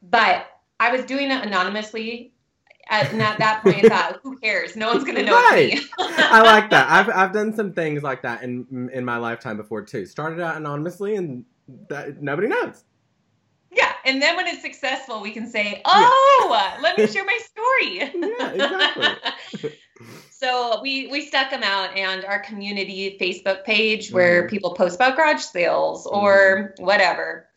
[0.02, 0.48] But
[0.80, 2.31] I was doing it anonymously.
[2.92, 4.76] At, and at that point, I thought, who cares?
[4.76, 5.76] No one's going to know Right.
[5.76, 5.82] me.
[5.98, 6.88] I like that.
[6.90, 10.06] I've I've done some things like that in in my lifetime before too.
[10.06, 11.46] Started out anonymously and
[11.88, 12.84] that nobody knows.
[13.72, 13.94] yeah.
[14.04, 18.12] And then when it's successful, we can say, oh, let me share my story.
[18.40, 19.72] Yeah, exactly.
[20.32, 24.50] So we we stuck them out, and our community Facebook page where Mhm.
[24.50, 27.48] people post about garage sales or whatever.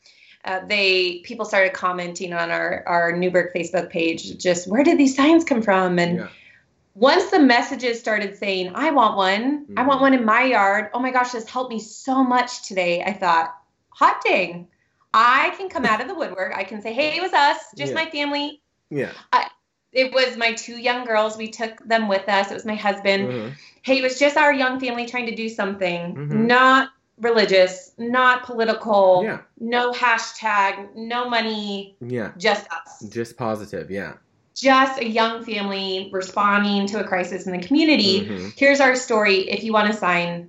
[0.45, 5.17] Uh, they people started commenting on our our Newberg Facebook page, just where did these
[5.17, 5.99] signs come from?
[5.99, 6.29] And Yeah.
[6.95, 10.03] once the messages started saying, "I want one, I want Mhm.
[10.03, 13.03] one in my yard," oh my gosh, this helped me so much today.
[13.03, 13.57] I thought,
[13.89, 14.69] hot dang,
[15.15, 16.55] I can come out of the woodwork.
[16.55, 18.05] I can say, "Hey, it was us, just Yeah.
[18.05, 19.13] my family." Yeah.
[19.93, 21.37] it was my two young girls.
[21.37, 22.51] We took them with us.
[22.51, 23.29] It was my husband.
[23.29, 23.53] Mhm.
[23.83, 26.33] Hey, it was just our young family trying to do something, Mhm.
[26.49, 26.89] not
[27.21, 29.39] religious, not political, Yeah.
[29.61, 32.33] no hashtag, no money, Yeah.
[32.37, 33.01] just us.
[33.09, 33.91] Just positive.
[33.91, 34.15] Yeah.
[34.55, 38.27] Just a young family responding to a crisis in the community.
[38.29, 38.53] Mhm.
[38.57, 39.49] Here's our story.
[39.51, 40.49] If you want to sign,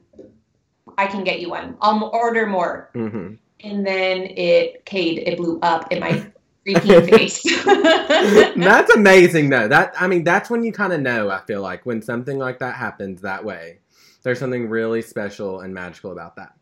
[0.98, 1.76] I can get you one.
[1.82, 2.90] I'll order more.
[2.96, 3.38] Mhm.
[3.64, 6.24] And then it, Cade, it blew up in my
[6.68, 7.42] freaking face.
[8.56, 9.68] that's amazing though.
[9.68, 11.30] That I mean, that's when you kind of know.
[11.30, 13.80] I feel like when something like that happens that way,
[14.26, 16.54] there's something really special and magical about that.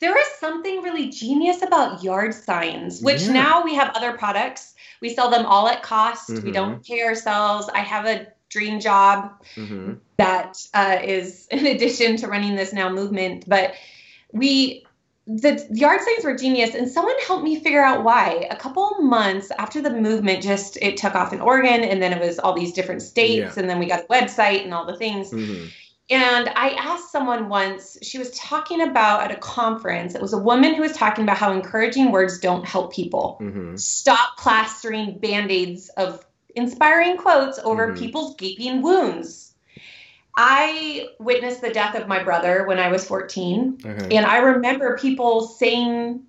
[0.00, 3.32] there is something really genius about yard signs, which Yeah.
[3.32, 4.74] now we have other products.
[5.00, 6.28] We sell them all at cost.
[6.44, 6.54] We Mhm.
[6.54, 7.68] don't pay ourselves.
[7.74, 12.90] I have a dream job hmm that uh, is in addition to running this now
[12.90, 13.74] movement, but
[14.32, 14.84] we
[15.26, 19.50] the yard signs were genius and someone helped me figure out why a couple months
[19.58, 22.72] after the movement just it took off in oregon and then it was all these
[22.72, 23.60] different states Yeah.
[23.60, 25.66] and then we got a website and all the things hmm
[26.10, 30.38] and I asked someone once, she was talking about at a conference, it was a
[30.38, 33.36] woman who was talking about how encouraging words don't help people.
[33.38, 37.98] hmm Stop plastering band aids of inspiring quotes over Mhm.
[37.98, 39.54] people's gaping wounds.
[40.36, 44.16] I witnessed the death of my brother when I was 14, Okay.
[44.16, 46.22] and I remember people saying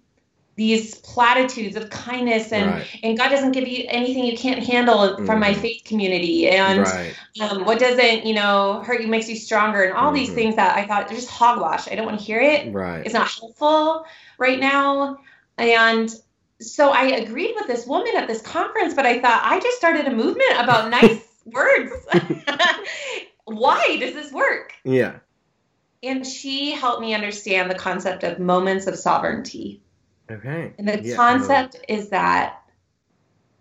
[0.56, 2.88] these platitudes of kindness and Right.
[3.04, 5.62] and God doesn't give you anything you can't handle from my Mhm.
[5.62, 7.16] faith community and right.
[7.40, 10.36] um, what doesn't you know hurt you makes you stronger and all these Mhm.
[10.36, 13.06] things that i thought they're just hogwash i don't want to hear it Right.
[13.06, 14.06] it's not helpful
[14.38, 15.20] right now
[15.58, 16.14] and
[16.60, 20.06] so i agreed with this woman at this conference but i thought i just started
[20.06, 21.92] a movement about nice words
[23.46, 25.14] why does this work Yeah.
[26.04, 29.82] and she helped me understand the concept of moments of sovereignty
[30.32, 30.74] Okay.
[30.78, 32.62] and the Yeah, concept is that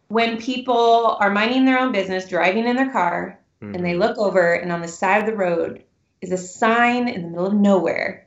[0.08, 3.74] when people are minding their own business driving in their car Mhm.
[3.76, 5.82] and they look over and on the side of the road
[6.20, 8.26] is a sign in the middle of nowhere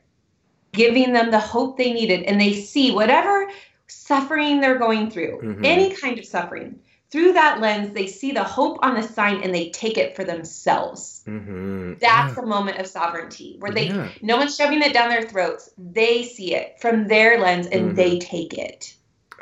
[0.72, 3.48] giving them the hope they needed and they see whatever
[3.86, 5.64] suffering they're going through Mhm.
[5.64, 6.80] any kind of suffering
[7.14, 10.24] through that lens they see the hope on the sign and they take it for
[10.24, 12.00] themselves Mhm.
[12.00, 12.42] that's Yeah.
[12.42, 14.08] a moment of sovereignty where they Yeah.
[14.20, 17.94] no one's shoving it down their throats they see it from their lens and Mhm.
[17.94, 18.94] they take it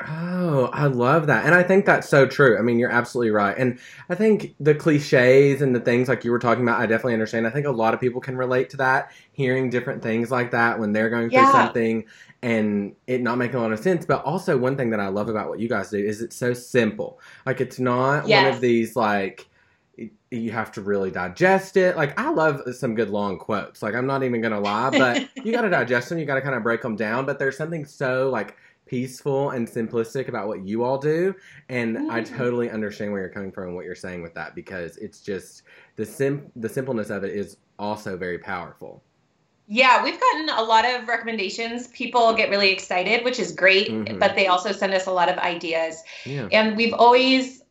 [0.09, 1.45] Oh, I love that.
[1.45, 2.57] And I think that's so true.
[2.57, 3.55] I mean, you're absolutely right.
[3.55, 7.13] And I think the cliches and the things like you were talking about, I definitely
[7.13, 7.45] understand.
[7.45, 10.79] I think a lot of people can relate to that, hearing different things like that
[10.79, 11.51] when they're going through Yeah.
[11.51, 12.05] something
[12.43, 14.05] and it not making a lot of sense.
[14.05, 16.53] But also, one thing that I love about what you guys do is it's so
[16.53, 17.19] simple.
[17.45, 19.47] Like, it's not one of these, like,
[20.29, 21.95] you have to really digest it.
[21.95, 23.81] Like, I love some good long quotes.
[23.81, 26.19] Like, I'm not even going to lie, but you got to digest them.
[26.19, 27.25] You got to kind of break them down.
[27.25, 31.33] But there's something so, like, peaceful and simplistic about what you all do
[31.69, 32.37] and i Mhm.
[32.37, 35.63] totally understand where you're coming from and what you're saying with that because it's just
[35.95, 39.01] the sim the simpleness of it is also very powerful
[39.73, 41.87] Yeah, we've gotten a lot of recommendations.
[41.87, 44.19] People get really excited, which is great, Mhm.
[44.19, 46.03] but they also send us a lot of ideas.
[46.25, 47.63] yeah And we've always,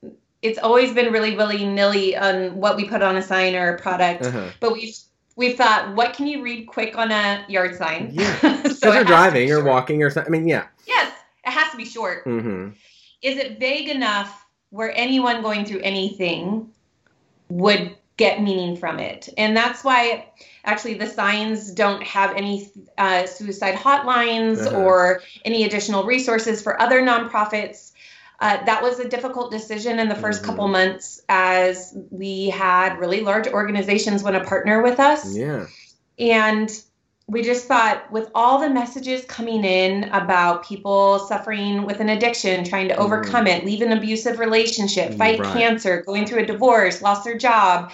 [0.43, 3.79] it's always been really willy nilly on what we put on a sign or a
[3.79, 4.25] product.
[4.27, 4.49] uh-huh.
[4.59, 4.97] But we've
[5.37, 8.11] we've thought, what can you read quick on a yard sign?
[8.13, 8.35] Yeah.
[8.41, 11.11] so because it you're driving or walking or something i mean yeah Yes,
[11.47, 12.25] it has to be short.
[12.27, 12.71] mm-hmm.
[13.23, 16.69] Is it vague enough where anyone going through anything
[17.49, 19.29] would get meaning from it?
[19.39, 20.27] And that's why
[20.65, 24.77] actually the signs don't have any uh, suicide hotlines Uh-huh.
[24.77, 27.93] or any additional resources for other nonprofits.
[28.41, 30.47] Uh, that was a difficult decision in the 1st Mhm.
[30.47, 35.37] couple months as we had really large organizations want to partner with us.
[35.37, 35.67] yeah
[36.19, 36.71] And
[37.29, 42.65] we just thought, with all the messages coming in about people suffering with an addiction,
[42.65, 45.53] trying to overcome it, leave an abusive relationship, fight Right.
[45.53, 47.93] cancer, going through a divorce, lost their job,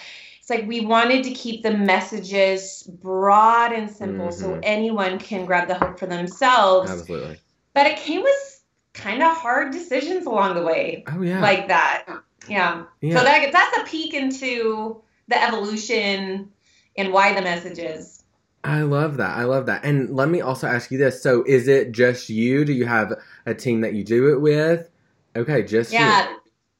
[0.48, 4.60] it's like we wanted to keep the messages broad and simple so Mhm.
[4.62, 6.90] anyone can grab the hope for themselves.
[6.90, 7.38] absolutely.
[7.74, 11.40] But it came with kind of hard decisions along the way, oh yeah.
[11.40, 12.06] Like that.
[12.48, 12.84] Yeah.
[13.02, 13.18] yeah.
[13.18, 16.50] So that that's a peek into the evolution
[16.96, 18.24] and why the messages.
[18.64, 19.36] i love that.
[19.36, 19.84] I love that.
[19.84, 21.22] And let me also ask you this.
[21.22, 22.64] So is it just you?
[22.64, 23.12] Do you have
[23.44, 24.88] a team that you do it with?
[25.36, 25.98] Okay just you.
[25.98, 26.32] Yeah,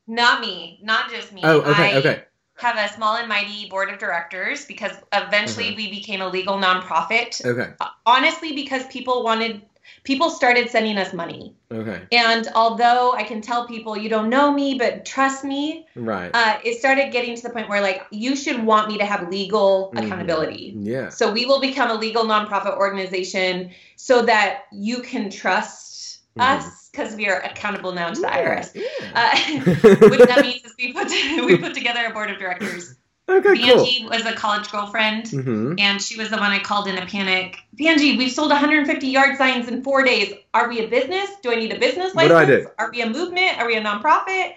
[0.06, 1.42] not me, not just me.
[1.44, 2.22] oh okay I okay
[2.60, 5.76] have a small and mighty board of directors because eventually Mhm.
[5.76, 7.44] we became a legal nonprofit.
[7.44, 7.72] okay
[8.06, 9.62] Honestly, because people wanted,
[10.04, 11.54] people started sending us money.
[11.72, 16.30] okay And although I can tell people, you don't know me, but trust me, right
[16.34, 19.28] uh, it started getting to the point where like you should want me to have
[19.28, 20.04] legal Mhm.
[20.04, 20.74] accountability.
[20.80, 26.87] yeah So we will become a legal nonprofit organization so that you can trust us
[26.98, 28.74] because we are accountable now to the IRS.
[28.74, 28.84] Yeah.
[29.14, 31.08] Uh, what that means is we put
[31.46, 32.96] we put together a board of directors.
[33.28, 34.08] okay, cool.
[34.08, 37.58] Was a college girlfriend, hmm and she was the one I called in a panic.
[37.78, 40.34] Banji, we've sold 150 yard signs in four days.
[40.54, 41.30] Are we a business?
[41.42, 42.48] Do I need a business What license?
[42.48, 42.68] do I do?
[42.78, 43.58] Are we a movement?
[43.58, 44.54] Are we a nonprofit?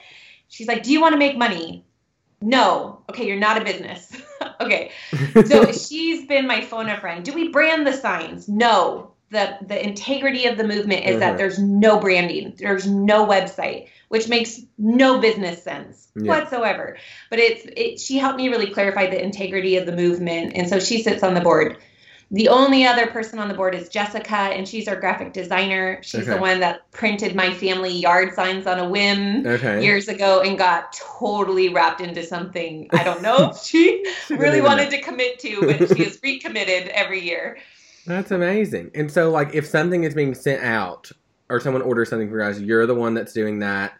[0.47, 1.85] She's like, Do you want to make money?
[2.41, 3.03] No.
[3.09, 4.19] Okay, you're not a business.
[4.61, 4.91] okay.
[5.45, 7.23] So she's been my phone a friend.
[7.23, 8.49] Do we brand the signs?
[8.49, 9.10] No.
[9.31, 11.19] The the integrity of the movement is Mhm.
[11.19, 12.53] that there's no branding.
[12.57, 16.27] There's no website, which makes no business sense Yeah.
[16.29, 16.97] whatsoever.
[17.29, 20.53] But it's it she helped me really clarify the integrity of the movement.
[20.55, 21.77] And so she sits on the board.
[22.33, 25.99] The only other person on the board is Jessica, and she's our graphic designer.
[26.01, 29.83] She's the one that printed my family yard signs on a whim Okay.
[29.83, 34.91] years ago and got totally wrapped into something I don't know if she really wanted
[34.91, 37.57] to commit to, but she is recommitted every year.
[38.05, 38.91] That's amazing.
[38.95, 41.11] And so, like, if something is being sent out
[41.49, 43.93] or someone orders something for you guys, you're the one that's doing that.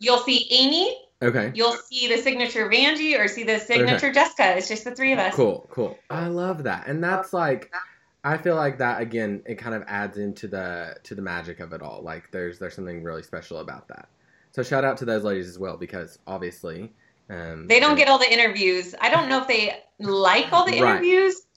[0.00, 1.50] You'll see Amy, Okay.
[1.54, 4.56] you'll see the signature of Angie, or see the signature Jessica.
[4.56, 5.34] It's just the three of us.
[5.34, 5.98] Cool, cool.
[6.10, 6.86] I love that.
[6.86, 7.72] And that's like
[8.24, 11.72] I feel like that again, it kind of adds into the to the magic of
[11.72, 12.02] it all.
[12.02, 14.08] Like there's there's something really special about that.
[14.52, 16.92] So shout out to those ladies as well because obviously
[17.30, 18.94] um They don't get all the interviews.
[19.00, 21.00] I don't know if they like all the Right.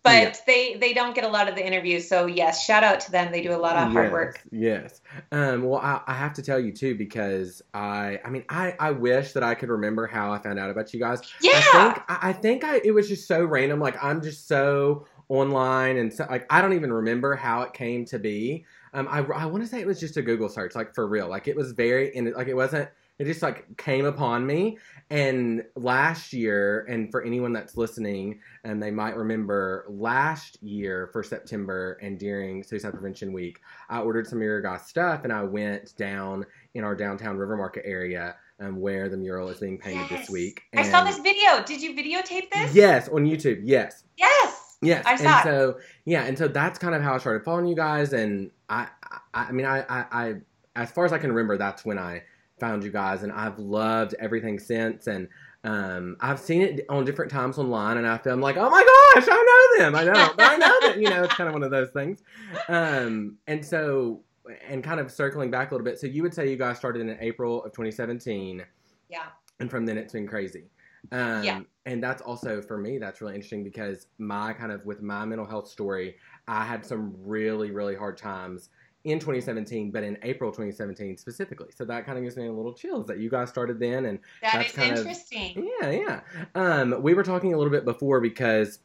[0.06, 0.54] Interviews, but Yeah.
[0.54, 2.08] they they don't get a lot of the interviews.
[2.08, 3.32] So yes, shout out to them.
[3.32, 4.42] They do a lot of hard work.
[4.52, 5.02] Yes.
[5.32, 8.92] Um, well, I, I have to tell you too because I, I mean, I, I
[8.92, 11.22] wish that I could remember how I found out about you guys.
[11.42, 11.52] Yeah.
[11.56, 13.80] I think, I, I think I, it was just so random.
[13.80, 18.06] Like I'm just so online and so, like I don't even remember how it came
[18.06, 18.66] to be.
[18.94, 21.30] Um, I, I want to say it was just a Google search, like for real.
[21.30, 22.90] Like it was very, and like it wasn't.
[23.22, 24.80] It just like came upon me.
[25.12, 31.22] And last year, and for anyone that's listening, and they might remember last year for
[31.22, 33.60] September and during Suicide Prevention Week,
[33.90, 38.38] I ordered some guys' stuff and I went down in our downtown River Market area
[38.60, 40.22] um, where the mural is being painted Yes.
[40.22, 40.64] this week.
[40.76, 41.64] I saw this video.
[41.64, 42.74] Did you videotape this?
[42.74, 43.62] Yes, on YouTube.
[43.64, 44.04] Yes.
[44.18, 44.78] Yes.
[44.82, 45.06] Yes.
[45.06, 45.44] I and saw it.
[45.44, 48.88] so yeah, and so that's kind of how I started following you guys and I
[49.36, 50.34] I, I mean I, I I
[50.76, 52.24] as far as I can remember that's when I
[52.62, 55.28] found you guys and I've loved everything since and
[55.64, 58.82] um, I've seen it on different times online, and I feel I'm like, oh my
[59.14, 59.96] gosh, I know them.
[59.96, 60.98] I know, I know that.
[61.00, 62.24] You know, it's kind of one of those things.
[62.68, 64.22] Um, and so,
[64.68, 66.00] and kind of circling back a little bit.
[66.00, 68.64] So you would say you guys started in April of 2017,
[69.08, 69.26] Yeah.
[69.60, 70.66] and from then it's been crazy.
[71.12, 71.60] Um, Yeah.
[71.86, 75.46] And that's also for me, that's really interesting because my kind of with my mental
[75.46, 76.16] health story,
[76.48, 78.70] I had some really, really hard times
[79.04, 81.70] in 2017, but in April 2017 specifically.
[81.76, 84.20] So that kind of gives me a little chills that you guys started then, and
[84.42, 85.70] That That's is kind of- interesting.
[85.82, 86.20] yeah, yeah.
[86.56, 88.80] Um, we were talking a little bit before because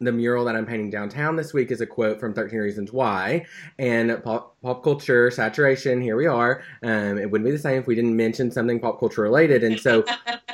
[0.00, 3.46] the mural that I'm painting downtown this week is a quote from 13 Reasons Why.
[3.78, 6.62] And pop, pop culture saturation, here we are.
[6.82, 9.62] Um, it wouldn't be the same if we didn't mention something pop culture related.
[9.64, 10.04] And so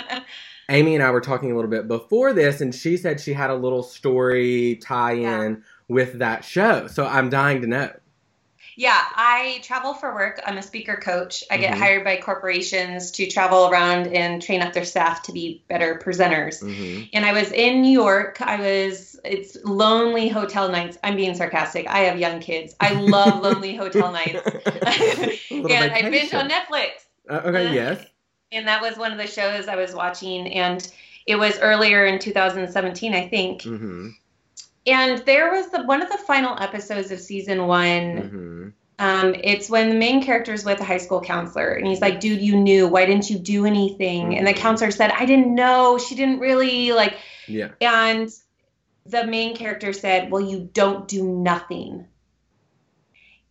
[0.69, 3.51] Amy and I were talking a little bit before this, and she said she had
[3.51, 5.57] a little story tie in Yeah.
[5.89, 6.87] with that show.
[6.87, 7.91] So I'm dying to know.
[8.77, 10.41] Yeah, I travel for work.
[10.47, 11.45] I'm a speaker coach.
[11.51, 11.79] I get Mhm.
[11.79, 16.61] hired by corporations to travel around and train up their staff to be better presenters.
[16.61, 18.41] hmm And I was in New York.
[18.41, 20.99] I was, it's lonely hotel nights.
[21.05, 21.87] I'm being sarcastic.
[21.87, 22.75] I have young kids.
[22.81, 24.41] I love lonely hotel nights.
[25.51, 26.91] and I binge on Netflix.
[27.29, 28.07] Uh, okay, yes.
[28.51, 30.53] And that was one of the shows I was watching.
[30.53, 30.87] And
[31.27, 33.63] it was earlier in 2017, I think.
[33.63, 34.09] hmm
[34.87, 38.17] And there was the one of the final episodes of season one.
[38.17, 38.69] hmm
[38.99, 42.21] Um, it's when the main character is with a high school counselor, and he's like,
[42.21, 42.87] "Dude, you knew.
[42.87, 44.57] Why didn't you do anything?" And the Mhm.
[44.59, 45.99] counselor said, "I didn't know.
[45.99, 47.15] She didn't really like."
[47.49, 47.71] Yeah.
[47.81, 48.29] And
[49.07, 52.07] the main character said, "Well, you don't do nothing."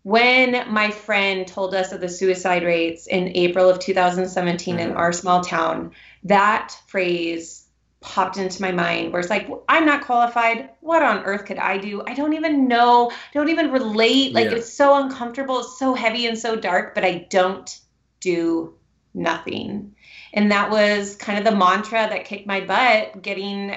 [0.04, 4.98] When my friend told us of the suicide rates in April of 2017 in Mhm.
[4.98, 5.92] our small town,
[6.24, 7.61] that phrase
[8.02, 10.72] popped into my mind where it's like, I'm not qualified.
[10.82, 12.04] What on earth could I do?
[12.06, 13.12] I don't even know.
[13.12, 14.34] I don't even relate.
[14.34, 14.58] Like, Yeah.
[14.58, 15.60] it's so uncomfortable.
[15.60, 17.80] It's so heavy and so dark, but I don't
[18.20, 18.74] do
[19.14, 19.96] nothing.
[20.34, 23.76] And that was kind of the mantra that kicked my butt, getting,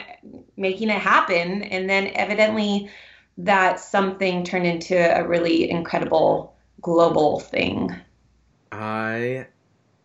[0.56, 1.62] making it happen.
[1.62, 2.90] And then evidently
[3.38, 7.94] that something turned into a really incredible global thing.
[8.72, 9.48] I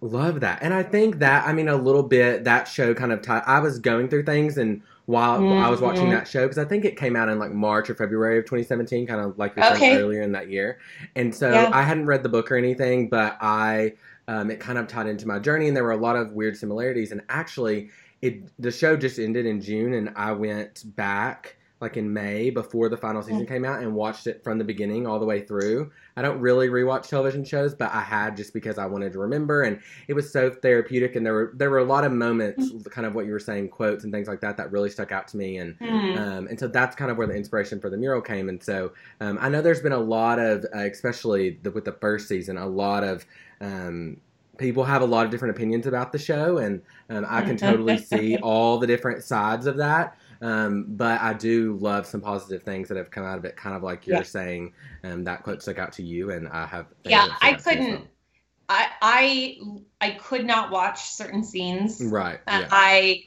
[0.02, 0.60] love that.
[0.62, 3.60] And I think that, I mean, a little bit, that show kind of, t- I
[3.60, 6.12] was going through things and while I was watching Mhm.
[6.12, 9.08] that show, because I think it came out in like March or February of 2017,
[9.08, 10.78] kind of like we said earlier in that year.
[11.16, 11.72] And so Yeah.
[11.74, 13.93] I hadn't read the book or anything, but I,
[14.28, 16.56] um, it kind of tied into my journey and there were a lot of weird
[16.56, 17.12] similarities.
[17.12, 17.89] And actually,
[18.22, 22.89] it the show just ended in June and I went back like in May before
[22.89, 25.91] the final season came out and watched it from the beginning all the way through.
[26.17, 29.63] I don't really rewatch television shows, but I had just because I wanted to remember
[29.63, 33.07] and it was so therapeutic and there were there were a lot of moments kind
[33.07, 35.38] of what you were saying quotes and things like that that really stuck out to
[35.38, 36.17] me and Hmm.
[36.17, 38.91] um, and so that's kind of where the inspiration for the mural came and so
[39.21, 42.57] um, I know there's been a lot of uh, especially the, with the first season
[42.57, 43.25] a lot of
[43.61, 44.17] um,
[44.57, 47.97] people have a lot of different opinions about the show and um, I can totally
[47.97, 52.87] see all the different sides of that um, but I do love some positive things
[52.89, 54.23] that have come out of it, kind of like you're Yeah.
[54.23, 54.73] saying.
[55.03, 56.87] Um, that quote stuck out to you, and I have.
[57.03, 58.07] Yeah, I out to me as couldn't.
[58.69, 59.57] I I
[60.01, 62.01] I could not watch certain scenes.
[62.03, 62.39] Right.
[62.47, 62.67] Uh, Yeah.
[62.71, 63.23] I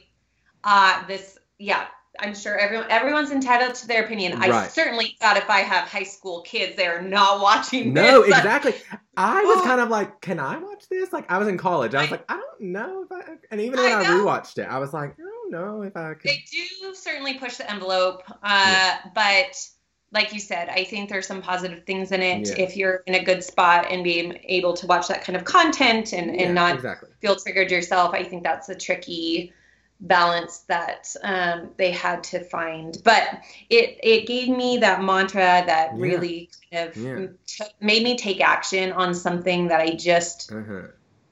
[0.64, 1.86] uh this yeah.
[2.20, 4.38] I'm sure everyone everyone's entitled to their opinion.
[4.38, 4.52] Right.
[4.52, 8.28] I certainly thought if I have high school kids, they're not watching No, this.
[8.36, 8.74] exactly.
[9.16, 9.64] I was Oh.
[9.64, 11.10] kind of like, can I watch this?
[11.12, 11.94] Like, I was in college.
[11.94, 13.22] I was I- like, I don't know if I.
[13.50, 16.30] And even when I I, rewatched it, I was like, don't know if I could.
[16.30, 18.98] They do certainly push the envelope, uh, Yeah.
[19.14, 19.68] but
[20.10, 22.64] like you said, I think there's some positive things in it Yeah.
[22.64, 26.12] if you're in a good spot and being able to watch that kind of content
[26.12, 27.08] and, Yeah, and not exactly.
[27.20, 28.12] feel triggered yourself.
[28.14, 29.52] I think that's a tricky
[30.00, 33.00] balance that um, they had to find.
[33.04, 33.22] But
[33.70, 36.02] it it gave me that mantra that Yeah.
[36.02, 37.26] really kind of Yeah.
[37.46, 40.82] t- made me take action on something that I just Uh huh.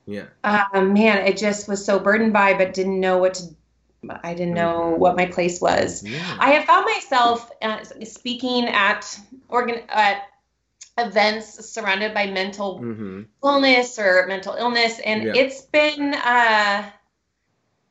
[0.07, 0.27] Yeah.
[0.45, 3.43] um, man, it just was so burdened by, but didn't know what to.
[4.09, 6.03] I didn't know what my place was.
[6.03, 6.37] Yeah.
[6.39, 10.23] I have found myself uh, speaking at organ at
[10.99, 13.23] events surrounded by mental mm-hmm.
[13.45, 15.33] illness or mental illness, and Yeah.
[15.35, 16.91] it's been uh,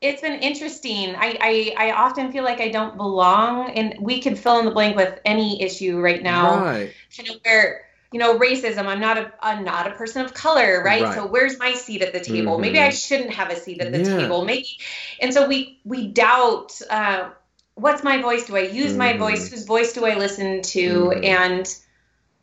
[0.02, 1.16] it's been interesting.
[1.16, 4.72] I, I I often feel like I don't belong, and we could fill in the
[4.72, 6.94] blank with any issue right now Right.
[7.16, 10.82] kind of where you know racism i'm not a i'm not a person of color
[10.84, 11.14] right, Right.
[11.14, 12.62] so where's my seat at the table Mhm.
[12.62, 14.18] maybe i shouldn't have a seat at the Yeah.
[14.18, 14.68] table maybe
[15.20, 17.30] and so we we doubt uh,
[17.76, 19.20] what's my voice do i use my Mhm.
[19.20, 21.26] voice whose voice do i listen to Mhm.
[21.26, 21.76] and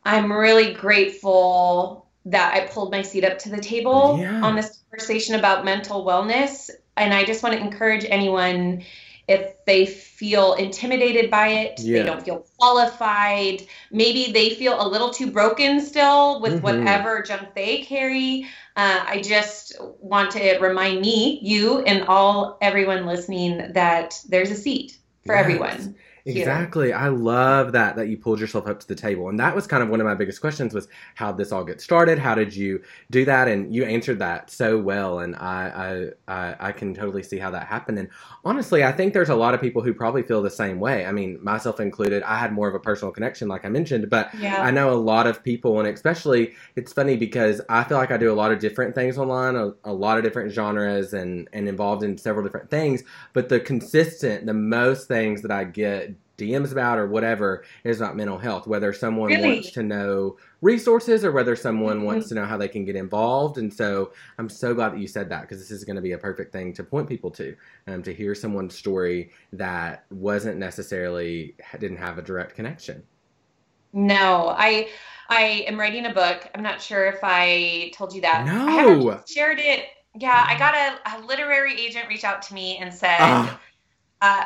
[0.05, 4.41] i'm really grateful that i pulled my seat up to the table Yeah.
[4.41, 8.83] on this conversation about mental wellness and i just want to encourage anyone
[9.27, 11.99] if they feel intimidated by it, Yeah.
[11.99, 16.61] they don't feel qualified, maybe they feel a little too broken still with Mhm.
[16.63, 18.45] whatever junk they carry.
[18.75, 24.55] Uh, I just want to remind me, you, and all everyone listening that there's a
[24.55, 25.43] seat for Yes.
[25.43, 25.95] everyone.
[26.29, 26.91] Exactly.
[26.91, 29.29] I love that that you pulled yourself up to the table.
[29.29, 31.79] And that was kind of one of my biggest questions was how this all get
[31.79, 32.19] started?
[32.19, 33.47] How did you do that?
[33.47, 37.49] And you answered that so well and I I I, I can totally see how
[37.51, 37.97] that happened.
[37.97, 38.09] And
[38.43, 41.05] honestly, I think there's a lot of people who probably feel the same way.
[41.05, 44.29] I mean, myself included, I had more of a personal connection like I mentioned, but
[44.33, 44.61] Yeah.
[44.61, 48.17] I know a lot of people, and especially it's funny because I feel like I
[48.17, 51.69] do a lot of different things online, a, a lot of different genres, and and
[51.69, 53.03] involved in several different things.
[53.33, 58.15] But the consistent, the most things that I get DMs about or whatever is about
[58.15, 58.67] mental health.
[58.67, 59.53] Whether someone Really?
[59.55, 62.05] wants to know resources or whether someone Mhm.
[62.05, 63.57] wants to know how they can get involved.
[63.57, 66.11] And so I'm so glad that you said that because this is going to be
[66.11, 67.55] a perfect thing to point people to,
[67.87, 73.03] um, to hear someone's story that wasn't necessarily didn't have a direct connection.
[73.93, 74.89] No, I
[75.29, 76.47] I am writing a book.
[76.55, 78.45] I'm not sure if I told you that.
[78.45, 78.67] No.
[78.67, 79.85] I haven't shared it.
[80.15, 83.59] Yeah, I got a, a literary agent reach out to me and said, Ah.
[84.21, 84.45] uh,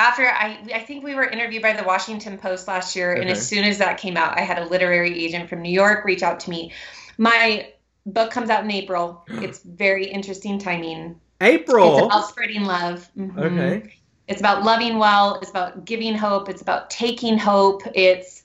[0.00, 3.46] after I I think we were interviewed by the Washington Post last year, and as
[3.46, 6.40] soon as that came out, I had a literary agent from New York reach out
[6.40, 6.72] to me.
[7.18, 7.68] My
[8.06, 9.24] book comes out in April.
[9.42, 11.20] It's very interesting timing.
[11.40, 11.98] April.
[11.98, 13.08] It's about spreading love.
[13.16, 13.38] Mhm.
[13.38, 13.94] Okay.
[14.26, 15.38] It's about loving well.
[15.40, 16.48] It's about giving hope.
[16.48, 17.82] It's about taking hope.
[17.94, 18.44] It's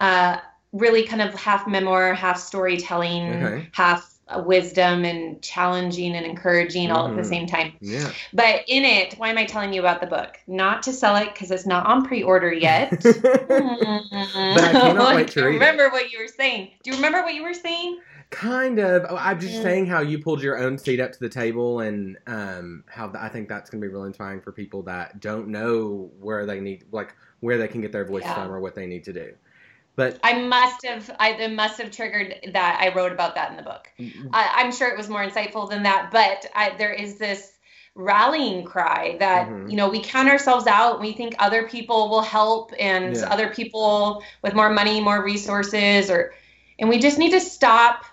[0.00, 0.38] uh,
[0.72, 3.68] really kind of half memoir, half storytelling, Okay.
[3.72, 4.13] half
[4.44, 7.26] wisdom and challenging and encouraging all at the Mhm.
[7.28, 7.72] same time.
[7.80, 8.10] Yeah.
[8.32, 10.38] But in it, why am I telling you about the book?
[10.46, 12.90] Not to sell it because it's not on pre-order yet.
[13.02, 15.52] but I cannot wait to Do you it.
[15.54, 16.70] remember what you were saying?
[16.82, 18.00] Do you remember what you were saying?
[18.30, 19.04] Kind of.
[19.08, 19.62] Oh, I'm just Yeah.
[19.62, 23.28] saying how you pulled your own seat up to the table, and um, how I
[23.28, 26.84] think that's going to be really inspiring for people that don't know where they need,
[26.90, 28.34] like where they can get their voice Yeah.
[28.34, 29.34] from or what they need to do.
[29.96, 31.10] But I must have.
[31.20, 32.78] I it must have triggered that.
[32.80, 33.90] I wrote about that in the book.
[34.32, 37.52] I, I'm sure it was more insightful than that, but I, there is this
[37.94, 39.70] rallying cry that Mhm.
[39.70, 41.00] you know we count ourselves out.
[41.00, 43.28] We think other people will help, and Yeah.
[43.30, 46.34] other people with more money, more resources, or
[46.78, 48.04] and we just need to stop.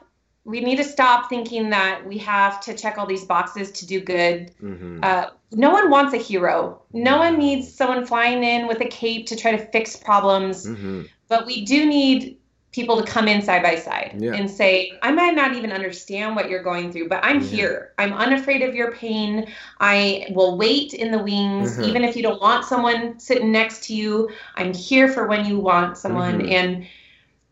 [0.43, 3.99] We need to stop thinking that we have to check all these boxes to do
[4.01, 4.51] good.
[4.59, 6.81] hmm Uh, no one wants a hero.
[6.93, 11.01] No one needs someone flying in with a cape to try to fix problems hmm
[11.31, 12.37] but we do need
[12.73, 14.33] people to come in side by side Yeah.
[14.33, 17.47] and say, I might not even understand what you're going through, but I'm Yeah.
[17.47, 17.93] here.
[17.97, 19.47] I'm unafraid of your pain.
[19.79, 21.87] I will wait in the wings, Mhm.
[21.87, 24.29] even if you don't want someone sitting next to you.
[24.57, 26.41] I'm here for when you want someone.
[26.41, 26.51] Mhm.
[26.51, 26.85] And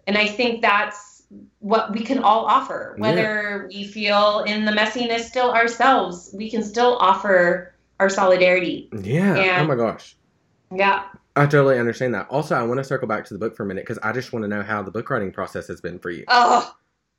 [0.07, 1.21] and I think that's
[1.59, 2.95] what we can all offer.
[2.97, 3.01] Yeah.
[3.01, 8.89] Whether we feel in the messiness still ourselves, we can still offer our solidarity.
[8.91, 9.35] Yeah.
[9.35, 10.15] And- oh my gosh.
[10.75, 11.03] Yeah.
[11.39, 12.27] I totally understand that.
[12.29, 14.33] Also, I want to circle back to the book for a minute because I just
[14.33, 16.25] want to know how the book writing process has been for you.
[16.27, 16.75] Oh,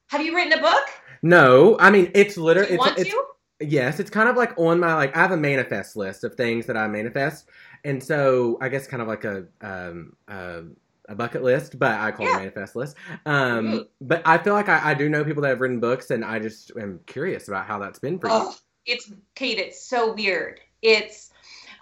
[0.08, 0.88] have you written a book?
[1.22, 3.24] No, I mean it's Do literally you it's, want it's to?
[3.60, 6.66] yes, it's kind of like on my like I have a manifest list of things
[6.66, 7.48] that I manifest,
[7.84, 10.62] and so I guess kind of like a um uh,
[11.08, 12.96] a bucket list, but I call it a manifest list.
[13.26, 13.86] Um, Mm.
[14.00, 16.38] but I feel like I, I do know people that have written books, and I
[16.38, 18.32] just am curious about how that's been for you.
[18.34, 18.54] Oh,
[18.86, 19.58] it's Kate.
[19.58, 20.60] It's so weird.
[20.82, 21.30] It's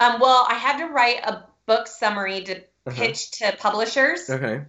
[0.01, 2.55] um, well, I had to write a book summary to
[2.87, 2.97] Uh-huh.
[2.97, 4.29] pitch to publishers.
[4.31, 4.63] Okay,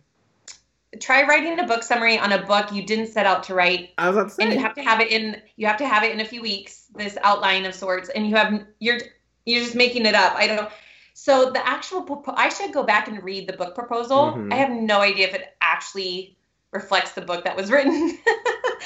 [0.99, 4.07] Try writing a book summary on a book you didn't set out to write, I
[4.09, 4.43] was about to say.
[4.43, 5.39] and you have to have it in.
[5.55, 6.85] You have to have it in a few weeks.
[6.95, 8.99] This outline of sorts, and you have you're
[9.45, 10.33] you're just making it up.
[10.35, 10.69] I don't know.
[11.13, 14.33] So the actual propo- I should go back and read the book proposal.
[14.33, 14.51] Mhm.
[14.53, 16.35] I have no idea if it actually
[16.71, 18.17] reflects the book that was written.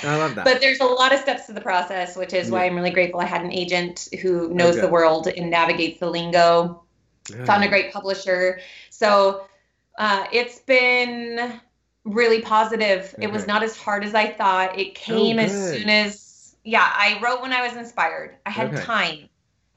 [0.03, 0.43] I love that.
[0.49, 3.19] But there's a lot of steps to the process, which is why I'm really grateful
[3.21, 4.81] I had an agent who knows Okay.
[4.81, 6.82] the world and navigates the lingo.
[7.29, 7.45] Yeah.
[7.45, 8.59] Found a great publisher.
[8.89, 9.47] So
[9.97, 11.59] uh, it's been
[12.03, 13.15] really positive.
[13.21, 14.77] It was not as hard as I thought.
[14.77, 18.37] It came as soon as, yeah, I wrote when I was inspired.
[18.45, 18.83] I had Okay.
[18.83, 19.29] time.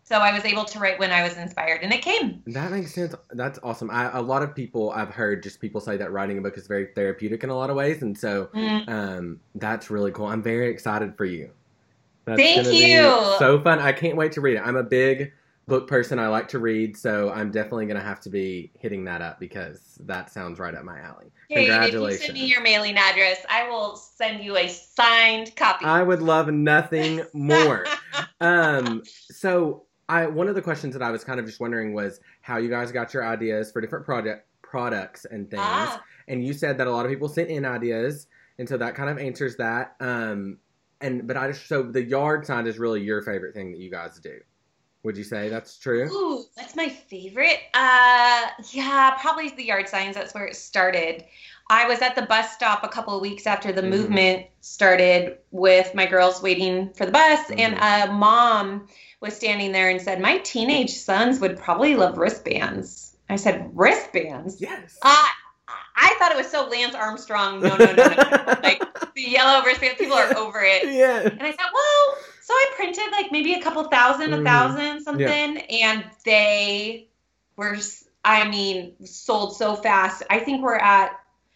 [0.02, 2.40] So I was able to write when I was inspired, and it came.
[2.46, 3.12] That makes sense.
[3.32, 3.90] That's awesome.
[3.90, 6.68] I, a lot of people I've heard just people say that writing a book is
[6.68, 8.88] very therapeutic in a lot of ways, and so Mm.
[8.88, 10.26] um, that's really cool.
[10.26, 11.50] I'm very excited for you.
[12.24, 13.12] That's Thank you.
[13.40, 13.80] So fun.
[13.80, 14.62] I can't wait to read it.
[14.64, 15.32] I'm a big
[15.66, 16.18] book person.
[16.18, 19.98] I like to read, so I'm definitely gonna have to be hitting that up because
[20.04, 21.32] that sounds right up my alley.
[21.48, 25.84] Kate, if you send me your mailing address, I will send you a signed copy.
[25.84, 27.86] I would love nothing more.
[28.40, 32.20] um, so I one of the questions that I was kind of just wondering was
[32.42, 35.62] how you guys got your ideas for different project products and things.
[35.64, 36.02] Ah.
[36.28, 38.26] And you said that a lot of people sent in ideas,
[38.58, 39.96] and so that kind of answers that.
[40.00, 40.58] Um,
[41.00, 43.90] and but I just so the yard sign is really your favorite thing that you
[43.90, 44.38] guys do.
[45.06, 46.10] Would you say that's true?
[46.12, 47.60] Ooh, that's my favorite.
[47.74, 50.16] Uh, yeah, probably the yard signs.
[50.16, 51.22] That's where it started.
[51.70, 53.88] I was at the bus stop a couple of weeks after the Mhm.
[53.90, 58.88] movement started with my girls waiting for the bus, and a mom
[59.20, 64.60] was standing there and said, "My teenage sons would probably love wristbands." I said, "Wristbands."
[64.60, 64.98] Yes.
[65.02, 65.24] Uh,
[65.94, 67.60] I thought it was so Lance Armstrong.
[67.60, 68.08] No, no, no, no.
[68.08, 68.58] no.
[68.64, 68.82] like
[69.14, 69.98] the yellow wristband.
[69.98, 70.92] People are over it.
[70.92, 71.20] yeah.
[71.20, 72.16] And I thought, well,
[72.46, 74.40] so I printed like maybe a couple thousand, Mhm.
[74.40, 77.08] a thousand, something, and they
[77.56, 77.76] were,
[78.24, 80.22] I mean, sold so fast.
[80.30, 81.10] I think we're at,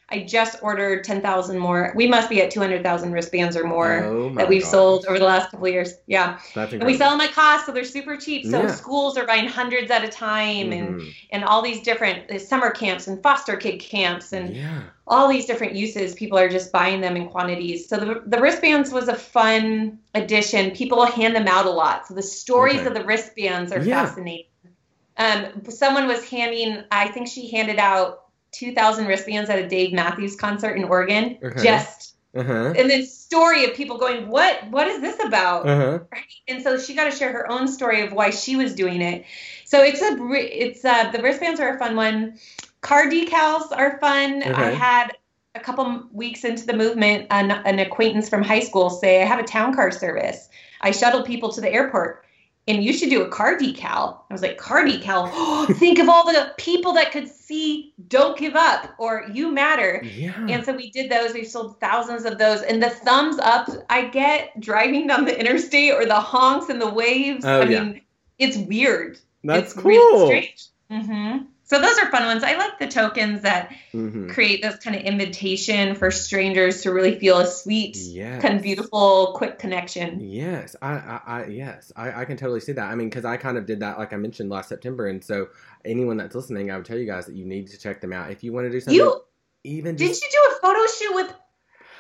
[0.09, 1.93] I just ordered 10,000 more.
[1.95, 5.53] We must be at 200,000 wristbands or more Oh that we've sold over the last
[5.53, 5.95] couple of years.
[6.09, 6.41] Yeah.
[6.57, 8.45] And we sell them at cost, so they're super cheap.
[8.47, 8.75] So Yeah.
[8.75, 11.15] schools are buying hundreds at a time and, Mhm.
[11.31, 14.81] and all these different uh, summer camps and foster kid camps and yeah.
[15.11, 16.15] All these different uses.
[16.15, 17.89] People are just buying them in quantities.
[17.89, 20.71] So the, the wristbands was a fun addition.
[20.71, 22.07] People hand them out a lot.
[22.07, 22.87] So the stories Okay.
[22.87, 24.07] of the wristbands are Yeah.
[24.07, 24.47] fascinating.
[25.17, 30.37] Um, someone was handing, I think she handed out 2,000 wristbands at a Dave Matthews
[30.37, 31.39] concert in Oregon.
[31.43, 31.63] Okay.
[31.63, 32.75] Just Uh huh.
[32.77, 35.69] and then story of people going, what What is this about?
[35.69, 35.99] Uh huh.
[36.13, 36.23] right?
[36.49, 39.25] And so she got to share her own story of why she was doing it.
[39.65, 42.39] So it's a it's uh the wristbands are a fun one.
[42.81, 44.43] Car decals are fun.
[44.43, 45.13] I had
[45.55, 49.41] a couple weeks into the movement an, an acquaintance from high school say I have
[49.41, 50.49] a town car service.
[50.81, 52.25] I shuttle people to the airport.
[52.69, 54.21] And you should do a car decal.
[54.31, 55.75] I was like, car decal.
[55.79, 60.47] Think of all the people that could see "Don't Give Up" or "You Matter." Yeah.
[60.49, 61.33] And so we did those.
[61.33, 62.63] We've sold thousands of those.
[62.63, 66.91] And the thumbs up I get driving down the interstate or the honks and the
[66.91, 67.45] waves.
[67.45, 67.83] Oh, I yeah.
[67.83, 68.03] mean,
[68.39, 69.19] it's weird.
[69.43, 69.91] That's it's cool.
[69.91, 70.67] really strange.
[70.91, 71.39] hmm
[71.71, 72.43] So those are fun ones.
[72.43, 77.19] I like the tokens that hmm create this kind of invitation for strangers to really
[77.19, 78.43] feel a sweet, Yes.
[78.43, 80.21] kind of beautiful, quick connection.
[80.21, 82.91] Yes, I, I, I yes, I, I can totally see that.
[82.91, 85.49] I mean, because I kind of did that, like I mentioned last September, and so
[85.85, 88.33] anyone that's listening, I would tell you guys that you need to check them out
[88.33, 88.97] if you want to do something.
[88.97, 89.21] You
[89.63, 91.35] even did just, you do a photo shoot with?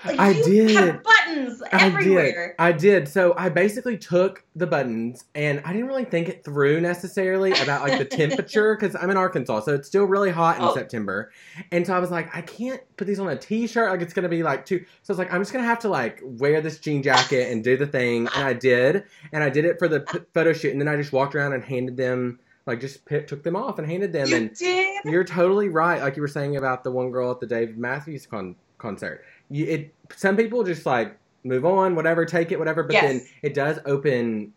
[0.04, 1.02] I did.
[1.02, 2.34] Buttons I did.
[2.58, 3.08] I did.
[3.08, 7.86] So I basically took the buttons, and I didn't really think it through necessarily about
[7.88, 10.74] like the temperature because I'm in Arkansas, so it's still really hot in Oh.
[10.74, 11.30] September,
[11.72, 14.28] and so I was like, I can't put these on a t-shirt, like it's gonna
[14.28, 14.84] be like too.
[15.02, 17.62] So I was like, I'm just gonna have to like wear this jean jacket and
[17.62, 20.72] do the thing, and I did, and I did it for the p- photo shoot,
[20.72, 23.78] and then I just walked around and handed them, like just p- took them off
[23.78, 25.04] and handed them, You and did.
[25.04, 28.26] you're totally right, like you were saying about the one girl at the David Matthews
[28.26, 29.24] con- concert.
[29.50, 32.82] You, it some people just like move on, whatever, take it, whatever.
[32.82, 33.02] But Yes.
[33.02, 34.52] then it does open,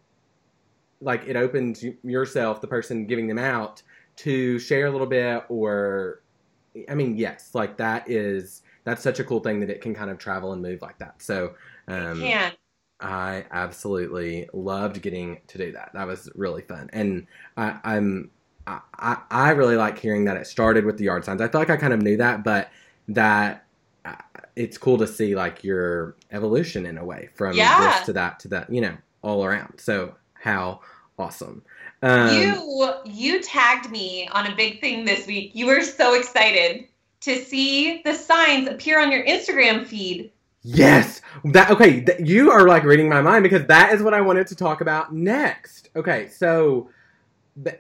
[1.01, 3.81] like it opens yourself, the person giving them out,
[4.17, 6.21] to share a little bit, or
[6.89, 10.09] I mean, yes, like that is that's such a cool thing that it can kind
[10.09, 11.21] of travel and move like that.
[11.21, 11.55] So.
[11.87, 12.53] Um, Can.
[12.99, 15.91] I absolutely loved getting to do that.
[15.93, 17.27] That was really fun, and
[17.57, 18.31] I, I'm
[18.65, 21.41] I, I really like hearing that it started with the yard signs.
[21.41, 22.69] I feel like I kind of knew that, but
[23.09, 23.65] that
[24.56, 27.91] it's cool to see like your evolution in a way from Yeah.
[27.97, 29.80] this to that to that, you know, all around.
[29.80, 30.82] So how
[31.18, 31.64] awesome!
[32.01, 35.51] Um, you you tagged me on a big thing this week.
[35.54, 36.86] You were so excited
[37.22, 40.32] to see the signs appear on your Instagram feed.
[40.64, 41.22] Yes.
[41.45, 44.47] That okay, th- you are like reading my mind because that is what I wanted
[44.47, 45.89] to talk about next.
[45.95, 46.89] Okay, so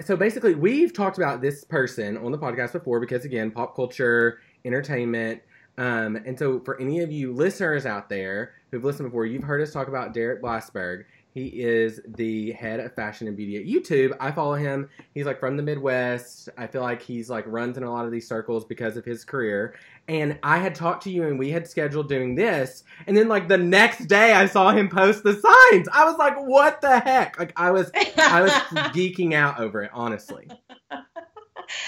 [0.05, 4.39] so basically we've talked about this person on the podcast before because again, pop culture,
[4.65, 5.41] entertainment,
[5.77, 9.61] um, and so for any of you listeners out there who've listened before, you've heard
[9.61, 11.05] us talk about Derek Blasberg.
[11.33, 14.15] He is the head of fashion and beauty at YouTube.
[14.19, 14.87] I follow him.
[15.15, 16.49] He's like from the Midwest.
[16.59, 19.25] I feel like he's like runs in a lot of these circles because of his
[19.25, 19.73] career.
[20.07, 22.83] And I had talked to you and we had scheduled doing this.
[23.07, 25.87] And then like the next day I saw him post the signs.
[25.91, 27.39] I was like, what the heck?
[27.39, 28.51] Like I was I was
[28.93, 30.47] geeking out over it, honestly.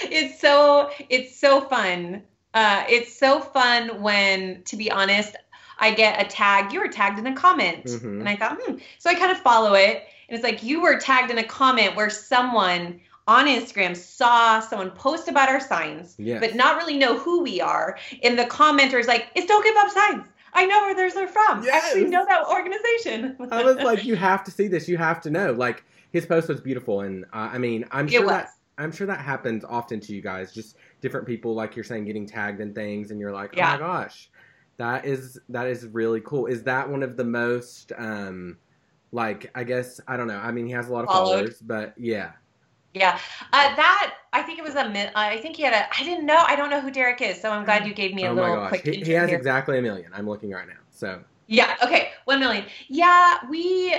[0.02, 2.24] it's so it's so fun.
[2.56, 5.36] Uh, it's so fun when, to be honest,
[5.78, 6.72] I get a tag.
[6.72, 8.22] You were tagged in a comment, Mhm.
[8.22, 8.78] and I thought, hmm.
[8.98, 11.96] So I kind of follow it, and it's like you were tagged in a comment
[11.98, 16.40] where someone on Instagram saw someone post about our signs, Yes.
[16.40, 17.98] but not really know who we are.
[18.24, 20.24] And the commenter is like, "It's Don't Give Up Signs.
[20.54, 21.64] I know where those are from.
[21.64, 24.88] I actually know that organization." I was like, you have to see this.
[24.88, 25.52] You have to know.
[25.52, 29.20] Like his post was beautiful, and uh, I mean, I'm sure that I'm sure that
[29.20, 30.54] happens often to you guys.
[30.54, 33.72] Just different people, like you're saying, getting tagged in things, and you're like, oh Yeah.
[33.72, 34.30] my gosh,
[34.78, 36.48] that is that is really cool.
[36.48, 38.58] Is that one of the most um
[39.12, 40.38] like I guess I don't know.
[40.40, 41.46] I mean, he has a lot of Followed.
[41.46, 42.34] followers, but yeah,
[42.94, 43.20] Yeah,
[43.54, 44.90] uh, that I think it was a.
[44.90, 45.88] mi- I think he had a.
[46.00, 46.38] I didn't know.
[46.48, 48.42] I don't know who Derek is, so I'm glad you gave me a oh my
[48.42, 49.38] little gosh, quick he, he has here.
[49.38, 50.12] exactly a million.
[50.14, 50.80] I'm looking right now.
[50.92, 51.76] So Yeah.
[51.84, 52.12] Okay.
[52.26, 52.66] One million.
[52.88, 53.38] Yeah.
[53.50, 53.96] We.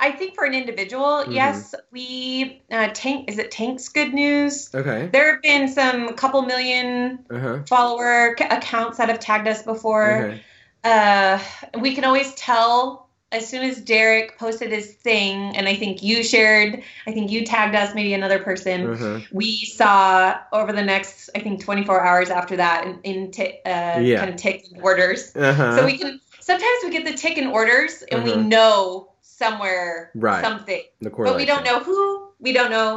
[0.00, 1.34] I think for an individual, Mhm.
[1.34, 2.62] yes, we.
[2.72, 3.28] Uh, Tank.
[3.30, 4.70] Is it Tank's Good News?
[4.74, 9.46] okay, There have been some couple million uh huh, follower c- accounts that have tagged
[9.48, 10.26] us before.
[10.26, 10.40] okay,
[10.82, 11.38] Uh,
[11.78, 16.24] we can always tell as soon as Derek posted his thing, and I think you
[16.24, 16.82] shared.
[17.06, 18.90] I think you tagged us, maybe another person.
[18.90, 23.30] uh huh, we saw over the next i think 24 hours after that in, in
[23.30, 24.18] t- uh, Yeah.
[24.20, 25.76] kind of ticking orders uh huh.
[25.76, 28.42] so we can sometimes we get the tick in orders and we Uh-huh.
[28.42, 30.44] know somewhere Right.
[30.46, 30.82] something
[31.28, 32.00] but we don't know who
[32.46, 32.90] we don't know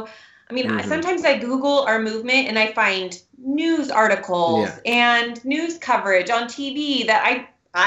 [0.50, 0.88] i mean I Mhm.
[0.92, 7.06] sometimes i google our movement and i find news articles and news coverage on tv
[7.10, 7.32] that i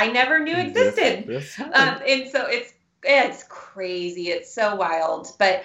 [0.02, 1.18] i never knew existed
[1.80, 2.72] um, and so it's
[3.04, 4.30] it's crazy.
[4.30, 5.28] It's so wild.
[5.40, 5.64] But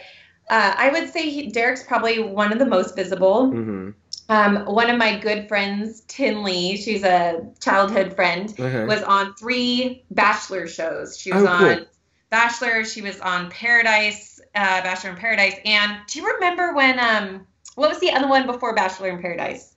[0.50, 3.52] uh, I would say he, Derek's probably one of the most visible.
[3.52, 3.94] Mhm.
[4.28, 8.84] Um, one of my good friends, Tenley, she's a childhood friend, Uh-huh.
[8.86, 11.18] was on three Bachelor shows.
[11.18, 11.66] She was Oh, cool.
[11.66, 11.86] on
[12.32, 12.84] Bachelor.
[12.84, 15.54] She was on Paradise, uh, Bachelor in Paradise.
[15.64, 16.98] And do you remember when?
[16.98, 19.74] Um, what was the other one before Bachelor in Paradise?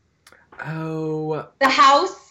[0.65, 2.25] Oh, The House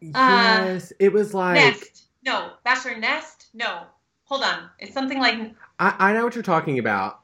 [0.00, 0.92] yes.
[0.98, 2.04] it was like Nest.
[2.24, 3.46] No, Bachelor Nest.
[3.54, 3.82] No,
[4.24, 4.68] hold on.
[4.78, 7.19] It's something like I, I know what you're talking about.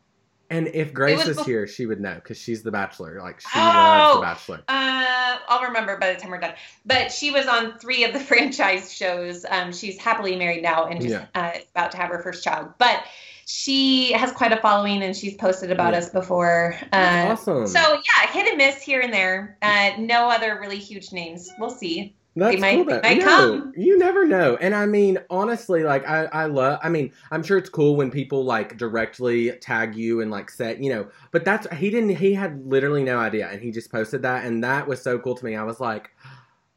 [0.49, 3.21] And if Grace was was bef- here, she would know because she's the Bachelor.
[3.21, 3.59] Like she Oh!
[3.61, 4.63] loves the Bachelor.
[4.69, 6.55] Uh, I'll remember by the time we're done.
[6.85, 9.45] But she was on three of the franchise shows.
[9.49, 11.27] Um, she's happily married now and just Yeah.
[11.35, 12.69] uh, about to have her first child.
[12.79, 13.03] But
[13.49, 15.99] she has quite a following and she's posted about Yeah.
[15.99, 16.75] us before.
[16.93, 17.67] Uh, awesome.
[17.67, 19.57] So yeah, hit and miss here and there.
[19.63, 21.49] Uh, no other really huge names.
[21.59, 22.15] We'll see.
[22.37, 22.85] That's they might- cool.
[22.85, 23.73] they might no, come.
[23.77, 24.57] You never know.
[24.61, 26.79] And I mean, honestly, like I, I love.
[26.83, 30.83] I mean, I'm sure it's cool when people like directly tag you and like set,
[30.83, 31.09] you know.
[31.31, 32.17] But that's he didn't.
[32.17, 35.35] He had literally no idea, and he just posted that, and that was so cool
[35.35, 35.57] to me.
[35.57, 36.11] I was like.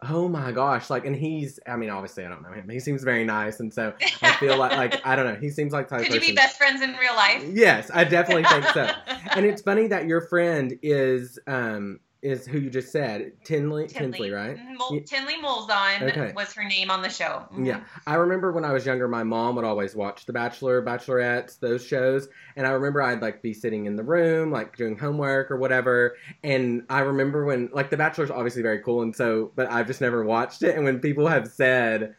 [0.02, 0.90] Oh my gosh!
[0.90, 1.60] Like, and he's.
[1.68, 2.70] I mean, obviously, I don't know him.
[2.70, 5.36] He seems very nice, and so I feel like, like I don't know.
[5.38, 6.32] He seems like type Could you person.
[6.32, 7.44] be best friends in real life?
[7.52, 8.90] Yes, I definitely think so.
[9.36, 14.30] and it's funny that your friend is um is who you just said Tenley Tinsley,
[14.30, 14.58] right?
[14.78, 16.34] Mul- Ye- Tenley Molzahn Okay.
[16.36, 17.46] was her name on the show.
[17.54, 17.66] Mhm.
[17.66, 21.60] Yeah, I remember when I was younger, my mom would always watch The Bachelor, Bachelorettes,
[21.60, 25.50] those shows, and I remember I'd like be sitting in the room, like doing homework
[25.50, 29.72] or whatever, and I remember when like The Bachelor's obviously very cool, and so, but
[29.72, 32.16] I've just never watched it, and when people have said,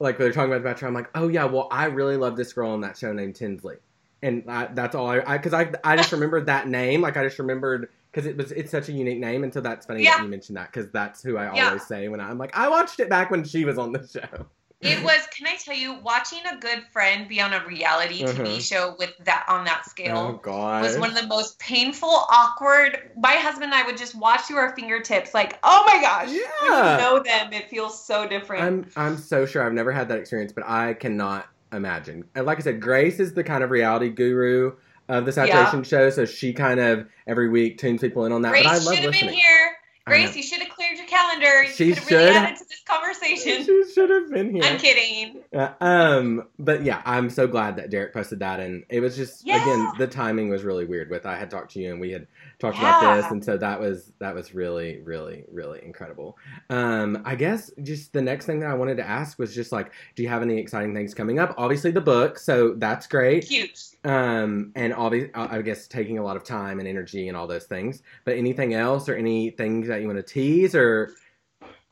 [0.00, 2.52] like they're talking about The Bachelor, I'm like, oh yeah, well I really love this
[2.52, 3.76] girl on that show named Tinsley,
[4.22, 7.38] and I, that's all I, because I, I, just remembered that name, like I just
[7.38, 10.16] remembered because it was it's such a unique name, and so that's funny Yeah.
[10.16, 11.66] that you mentioned that because that's who I Yeah.
[11.66, 14.46] always say when I'm like I watched it back when she was on the show.
[14.82, 15.20] It was.
[15.36, 18.42] Can I tell you, watching a good friend be on a reality Uh-huh.
[18.42, 23.10] TV show with that on that scale God, was one of the most painful, awkward.
[23.18, 26.40] My husband and I would just watch through our fingertips, like, oh my gosh, when
[26.72, 26.92] Yeah.
[26.92, 28.62] you know them, it feels so different.
[28.96, 32.24] I'm I'm so sure I've never had that experience, but I cannot imagine.
[32.34, 34.76] And like I said, Grace is the kind of reality guru
[35.10, 38.50] of the saturation show, so she kind of every week tunes people in on that.
[38.50, 39.72] Grace but I should love have been here.
[40.06, 41.62] Grace, you should have cleared your calendar.
[41.62, 42.36] You She could have really should.
[42.36, 43.64] added to this conversation.
[43.64, 44.62] She should have been here.
[44.64, 45.42] I'm kidding.
[45.54, 49.46] Uh, um, but yeah, I'm so glad that Derek posted that, and it was just
[49.46, 49.62] Yeah.
[49.62, 51.10] again the timing was really weird.
[51.10, 52.26] With I had talked to you, and we had
[52.60, 52.90] talked Yeah.
[52.96, 56.38] about this, and so that was that was really, really, really incredible.
[56.68, 59.92] Um, I guess just the next thing that I wanted to ask was just like,
[60.14, 61.54] do you have any exciting things coming up?
[61.58, 63.44] Obviously, the book, so that's great.
[63.44, 63.74] Huge.
[64.04, 67.64] Um, and obviously, I guess taking a lot of time and energy and all those
[67.66, 68.02] things.
[68.24, 71.12] But anything else, or any things that you want to tease, or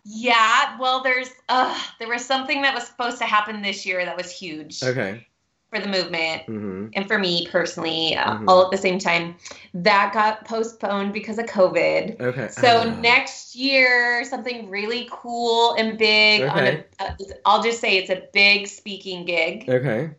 [0.04, 4.16] Yeah, well, there's uh, there was something that was supposed to happen this year that
[4.16, 5.26] was huge okay,
[5.70, 6.86] for the movement mm-hmm.
[6.94, 8.44] and for me personally, uh, Mhm.
[8.48, 9.36] all at the same time.
[9.74, 12.20] That got postponed because of COVID.
[12.20, 12.48] okay.
[12.48, 13.00] So Ah.
[13.00, 16.42] next year, something really cool and big.
[16.42, 16.84] On Okay.
[17.00, 17.10] a, uh,
[17.44, 20.10] I'll just say it's a big speaking gig okay,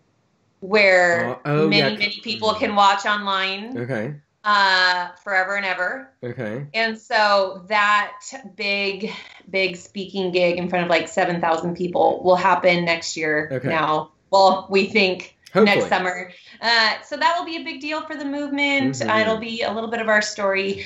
[0.60, 1.98] where Oh, oh, many yeah.
[2.00, 6.10] many people can watch online okay, uh, forever and ever.
[6.24, 6.68] okay.
[6.76, 8.14] And so that
[8.56, 9.12] big,
[9.50, 13.68] big speaking gig in front of like 7,000 people will happen next year Okay.
[13.68, 14.12] now.
[14.32, 15.78] Well, we think Hopefully.
[15.78, 16.32] next summer.
[16.62, 18.96] Uh, so that will be a big deal for the movement.
[18.96, 19.10] Mhm.
[19.10, 20.86] Uh, it'll be a little bit of our story.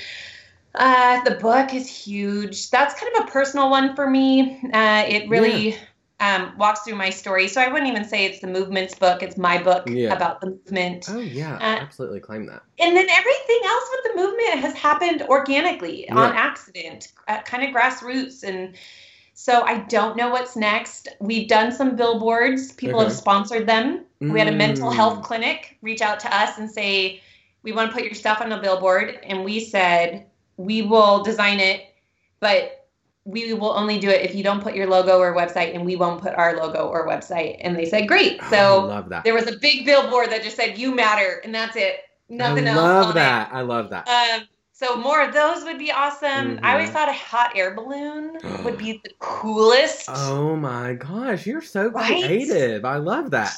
[0.75, 2.69] Uh, the book is huge.
[2.71, 4.59] That's kind of a personal one for me.
[4.73, 5.77] Uh, it really
[6.19, 7.49] um, walks through my story.
[7.49, 9.21] So I wouldn't even say it's the movement's book.
[9.21, 10.13] It's my book Yeah.
[10.13, 11.05] about the movement.
[11.09, 12.61] Oh yeah, Uh, absolutely claim that.
[12.79, 16.15] And then everything else with the movement has happened organically, Yeah.
[16.15, 18.43] on accident, uh, kind of grassroots.
[18.43, 18.73] And
[19.33, 21.09] so I don't know what's next.
[21.19, 23.09] We've done some billboards, people Okay.
[23.09, 24.05] have sponsored them.
[24.31, 24.95] We had a mental Mm.
[24.95, 27.21] health clinic reach out to us and say,
[27.63, 29.19] We want to put your stuff on a billboard.
[29.23, 30.25] And we said,
[30.57, 31.81] We will design it,
[32.39, 32.87] but
[33.25, 35.95] we will only do it if you don't put your logo or website, and we
[35.95, 37.57] won't put our logo or website.
[37.61, 38.41] And they said, Great.
[38.49, 39.23] So that.
[39.23, 41.41] there was a big billboard that just said, You matter.
[41.45, 42.01] And that's it.
[42.29, 42.77] Nothing else.
[42.79, 42.93] I else.
[42.95, 43.15] love on it.
[43.15, 43.49] that.
[43.53, 44.07] I love that.
[44.09, 46.57] Um, so more of those would be awesome.
[46.57, 46.59] Mhm.
[46.63, 50.09] I always thought a hot air balloon would be the coolest.
[50.09, 52.25] oh my gosh, you're so Right?
[52.25, 52.83] creative.
[52.83, 53.53] I love that.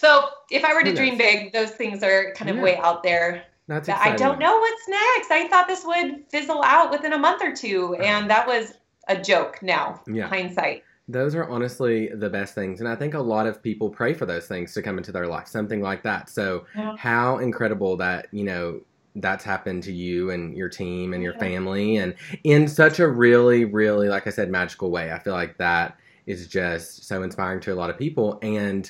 [0.00, 2.62] So if I were to dream big, those things are kind of Yeah.
[2.62, 3.44] way out there.
[3.68, 4.14] That's exciting.
[4.14, 5.30] I don't know what's next.
[5.30, 8.72] I thought this would fizzle out within a month or two, and that was
[9.08, 9.62] a joke.
[9.62, 10.26] Now, Yeah.
[10.26, 10.84] hindsight.
[11.06, 12.80] Those are honestly the best things.
[12.80, 15.26] And I think a lot of people pray for those things to come into their
[15.26, 16.30] life, something like that.
[16.30, 16.96] So, Yeah.
[16.96, 18.80] how incredible that, you know,
[19.16, 23.64] that's happened to you and your team and your family and in such a really,
[23.64, 25.12] really, like I said, magical way.
[25.12, 25.96] I feel like that
[26.26, 28.38] is just so inspiring to a lot of people.
[28.40, 28.88] And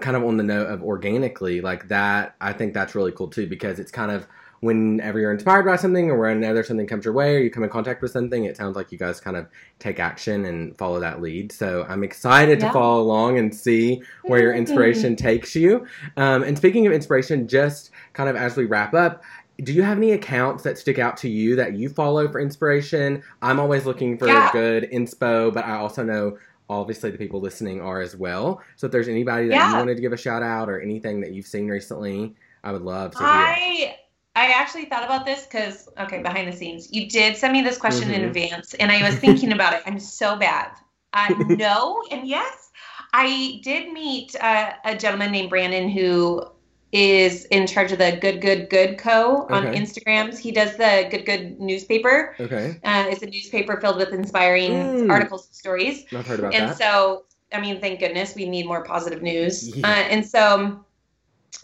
[0.00, 3.46] kind of on the note of organically, like that, I think that's really cool too
[3.46, 4.26] because it's kind of
[4.60, 7.68] whenever you're inspired by something or whenever something comes your way or you come in
[7.68, 9.46] contact with something, it sounds like you guys kind of
[9.78, 11.52] take action and follow that lead.
[11.52, 15.86] So I'm excited to follow along and see where your inspiration takes you.
[16.16, 19.22] Um, and speaking of inspiration, just kind of as we wrap up,
[19.62, 23.22] do you have any accounts that stick out to you that you follow for inspiration?
[23.42, 24.50] I'm always looking for Yeah.
[24.50, 28.62] good inspo, but I also know obviously the people listening are as well.
[28.76, 31.32] So if there's anybody that you wanted to give a shout out or anything that
[31.32, 33.28] you've seen recently, I would love to hear.
[33.28, 33.96] I
[34.36, 37.78] I actually thought about this because okay, behind the scenes, you did send me this
[37.78, 38.28] question in Mhm.
[38.28, 39.82] advance, and I was thinking about it.
[39.86, 40.72] I'm so bad.
[41.12, 42.70] Uh, no and yes.
[43.12, 46.44] I did meet uh, a gentleman named Brandon who
[46.94, 49.46] is in charge of the Good Good Good Co.
[49.50, 49.78] on Okay.
[49.80, 50.38] Instagrams.
[50.38, 52.34] He does the Good Good newspaper.
[52.40, 55.10] Okay, Uh, it's a newspaper filled with inspiring Mm.
[55.10, 56.04] articles and stories.
[56.14, 56.70] I've heard about and that.
[56.70, 59.86] And so i mean thank goodness we need more positive news Yeah.
[59.88, 60.40] uh, and so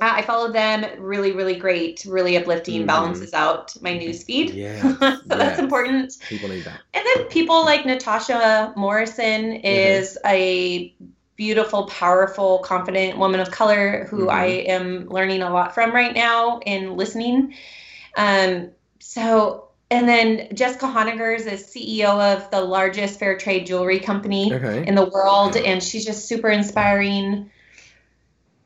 [0.01, 2.87] uh, i followed them really really great really uplifting Mhm.
[2.87, 5.39] balances out my news feed Yes, so yes.
[5.39, 6.81] that's important People need that.
[6.95, 9.66] and then people like Latasha Morrison Mm-hmm.
[9.66, 10.95] is a
[11.41, 14.30] beautiful powerful confident woman of color who Mhm.
[14.30, 17.55] i am learning a lot from right now in listening.
[18.14, 24.53] Um, so and then jessica Honegger's is ceo of the largest fair trade jewelry company
[24.53, 27.51] Okay, in the world and she's just super inspiring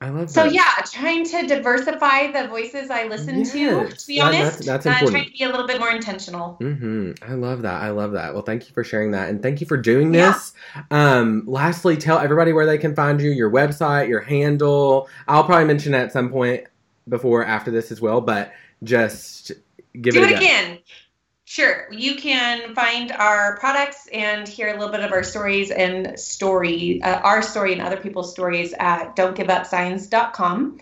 [0.04, 0.52] I love so that.
[0.52, 4.84] yeah trying to diversify the voices i listen to Yes, to be that- honest that's-
[4.84, 7.12] that's uh, trying to be a little bit more intentional Mm-hmm.
[7.30, 7.82] I love that.
[7.82, 8.32] I love that.
[8.34, 10.52] Well, thank you for sharing that, and thank you for doing this.
[10.76, 10.82] Yeah.
[11.18, 15.08] Um, lastly, tell everybody where they can find you, your website, your handle.
[15.26, 16.64] I'll probably mention it at some point
[17.08, 18.52] before after this as well, but
[18.82, 19.52] just
[20.00, 20.78] give Do it, it again.
[21.54, 21.86] Sure.
[21.92, 27.00] You can find our products and hear a little bit of our stories and story,
[27.00, 30.80] uh, our story and other people's stories at don'tgiveupsigns.com.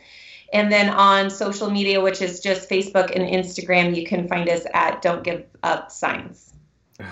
[0.55, 4.65] And then on social media, which is just Facebook and Instagram, you can find us
[4.73, 6.55] at Don't Give Up Signs.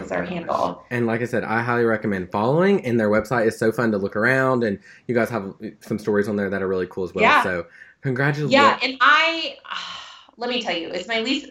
[0.01, 0.83] Is our handle.
[0.89, 2.83] And like I said, I highly recommend following.
[2.87, 6.29] And their website is so fun to look around, and you guys have some stories
[6.29, 7.25] on there that are really cool as well.
[7.25, 7.43] Yeah.
[7.43, 7.67] So
[8.01, 8.53] congratulations.
[8.53, 9.59] Yeah, and I
[10.39, 11.51] let me tell you, it's my least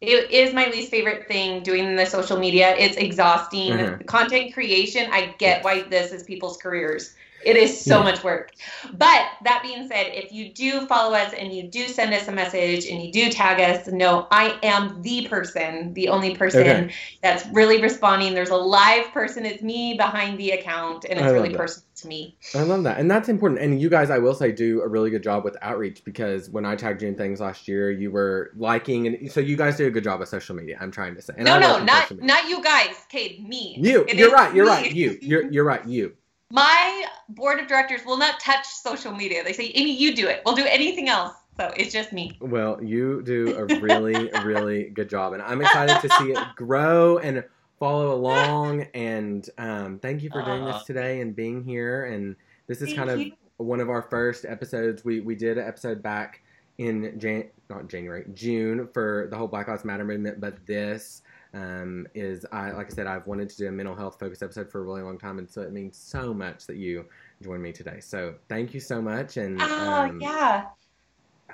[0.00, 2.74] it is my least favorite thing doing the social media.
[2.76, 3.72] It's exhausting.
[3.72, 4.06] Mhm.
[4.06, 7.14] Content creation, I get why this is people's careers.
[7.44, 8.04] It is so Yeah.
[8.04, 8.52] much work.
[8.92, 12.32] But that being said, if you do follow us and you do send us a
[12.32, 16.94] message and you do tag us, no, I am the person, the only person Okay.
[17.22, 18.34] that's really responding.
[18.34, 21.58] There's a live person, it's me behind the account, and it's really that.
[21.58, 22.36] personal to me.
[22.54, 22.98] I love that.
[22.98, 23.60] And that's important.
[23.60, 26.64] And you guys, I will say, do a really good job with outreach because when
[26.64, 29.06] I tagged you in things last year, you were liking.
[29.06, 31.34] And so you guys do a good job of social media, I'm trying to say.
[31.36, 33.76] And no, no, not not you guys, Kate, me.
[33.78, 34.04] You.
[34.08, 34.54] It You're right.
[34.54, 34.70] You're me.
[34.70, 34.92] right.
[34.92, 35.18] You.
[35.20, 35.84] You're, you're right.
[35.86, 36.14] You.
[36.50, 39.44] My board of directors will not touch social media.
[39.44, 40.42] They say, Amy, you do it.
[40.46, 41.34] We'll do anything else.
[41.58, 42.38] So it's just me.
[42.40, 45.32] Well, you do a really, really good job.
[45.32, 47.44] And I'm excited to see it grow and
[47.78, 48.82] follow along.
[48.94, 50.72] And um, thank you for doing Aw.
[50.72, 52.06] this today and being here.
[52.06, 52.36] And
[52.66, 53.32] this is Thank kind of you.
[53.56, 55.04] one of our first episodes.
[55.04, 56.42] We we did an episode back
[56.78, 61.22] in Jan not January June for the whole Black Lives Matter movement, but this
[61.54, 64.70] um, is I like I said I've wanted to do a mental health focused episode
[64.70, 67.06] for a really long time, and so it means so much that you
[67.42, 68.00] joined me today.
[68.00, 70.66] So thank you so much, and Oh, um, yeah.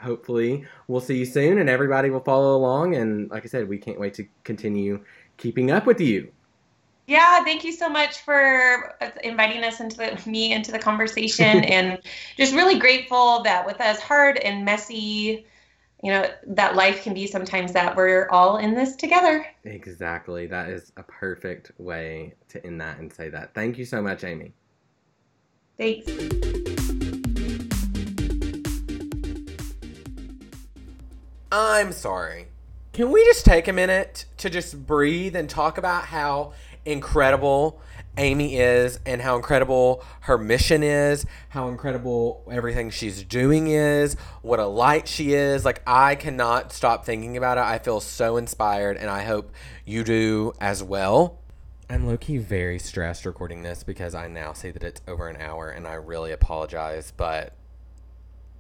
[0.00, 2.96] hopefully we'll see you soon, and everybody will follow along.
[2.96, 5.04] And like I said, we can't wait to continue
[5.36, 6.32] keeping up with you.
[7.06, 11.98] Yeah, thank you so much for inviting us into the me into the conversation and
[12.36, 15.46] just really grateful that with as hard and messy,
[16.04, 19.46] you know, that life can be sometimes that we're all in this together.
[19.64, 23.54] Exactly, that is a perfect way to end that and say that.
[23.54, 24.52] Thank you so much, Amy.
[25.78, 26.06] Thanks.
[31.50, 32.48] I'm sorry.
[32.92, 36.52] Can we just take a minute to just breathe and talk about how
[36.84, 37.80] incredible
[38.16, 44.60] Amy is and how incredible her mission is, how incredible everything she's doing is, what
[44.60, 45.64] a light she is.
[45.64, 47.62] Like, I cannot stop thinking about it.
[47.62, 49.52] I feel so inspired, and I hope
[49.84, 51.38] you do as well.
[51.90, 55.40] I'm low key very stressed recording this because I now see that it's over an
[55.40, 57.52] hour, and I really apologize, but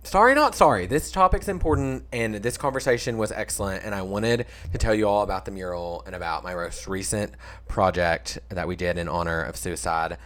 [0.04, 0.86] sorry not sorry.
[0.86, 5.22] This topic's important and this conversation was excellent and i wanted to tell you all
[5.22, 7.32] about the mural and about my most recent
[7.68, 10.16] project that we did in honor of suicide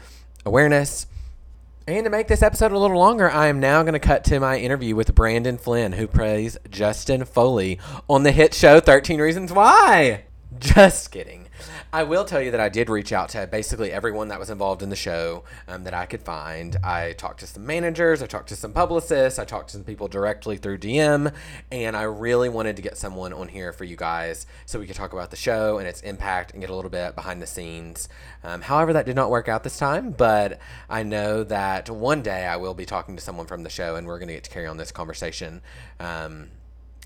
[0.44, 1.06] awareness.
[1.86, 4.40] And to make this episode a little longer i am now going to cut to
[4.40, 9.52] my interview with brandon flynn who plays justin foley on the hit show 13 reasons
[9.52, 10.24] why.
[10.58, 11.47] Just kidding
[11.92, 14.82] I will tell you that I did reach out to basically everyone that was involved
[14.82, 16.76] in the show um, that I could find.
[16.84, 20.08] I talked to some managers, I talked to some publicists, I talked to some people
[20.08, 21.32] directly through DM,
[21.70, 24.96] and I really wanted to get someone on here for you guys so we could
[24.96, 28.08] talk about the show and its impact and get a little bit behind the scenes.
[28.44, 32.46] Um, however, that did not work out this time, but I know that one day
[32.46, 34.50] I will be talking to someone from the show and we're going to get to
[34.50, 35.62] carry on this conversation
[36.00, 36.48] um,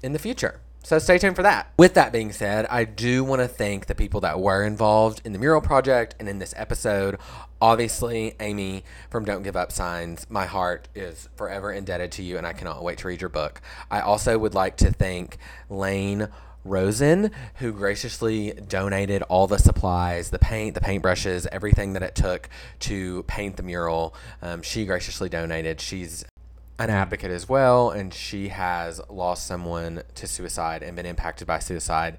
[0.03, 0.61] in the future.
[0.85, 1.73] So stay tuned for that.
[1.79, 5.33] With that being said, I do want to thank the people that were involved in
[5.33, 7.19] the mural project and in this episode.
[7.61, 12.47] Obviously, Amy from Don't Give Up Signs, my heart is forever indebted to you, and
[12.47, 13.63] I cannot wait to read your book.
[13.93, 15.39] I also would like to thank
[15.71, 16.29] Lane.
[16.65, 22.49] Rosen, who graciously donated all the supplies, the paint, the paintbrushes, everything that it took
[22.79, 24.15] to paint the mural.
[24.41, 25.81] Um, she graciously donated.
[25.81, 26.25] She's
[26.83, 31.59] an advocate as well, and she has lost someone to suicide and been impacted by
[31.59, 32.19] suicide.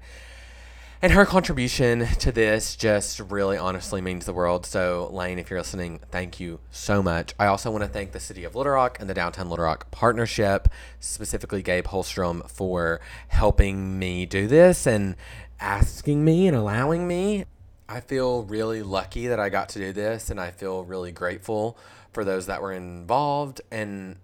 [1.02, 4.64] And her contribution to this just really honestly means the world.
[4.64, 7.34] So, Lane, if you're listening, thank you so much.
[7.38, 9.90] I also want to thank the City of Little Rock and the Downtown Little Rock
[9.90, 15.14] Partnership, specifically Gabe Holmstrom, for helping me do this and
[15.60, 17.44] asking me and allowing me.
[17.86, 21.76] I feel really lucky that I got to do this, and I feel really grateful
[22.14, 23.60] for those that were involved.
[23.70, 24.16] And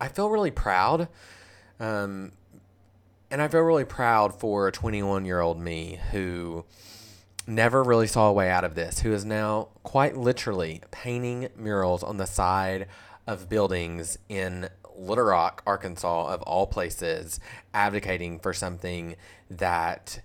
[0.00, 1.08] I feel really proud.
[1.80, 2.32] Um,
[3.30, 6.64] and I feel really proud for a 21 year old me who
[7.46, 12.02] never really saw a way out of this, who is now quite literally painting murals
[12.02, 12.86] on the side
[13.26, 17.40] of buildings in Little Rock, Arkansas, of all places,
[17.72, 19.16] advocating for something
[19.50, 20.20] that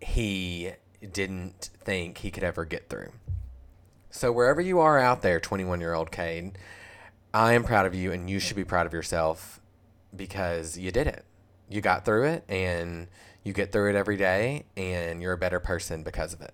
[0.00, 0.72] he
[1.12, 3.12] didn't think he could ever get through.
[4.10, 6.56] So, wherever you are out there, 21 year old Cade,
[7.34, 9.60] I am proud of you, and you should be proud of yourself
[10.14, 11.24] because you did it.
[11.68, 13.08] You got through it, and
[13.48, 16.52] You get through it every day, and you're a better person because of it.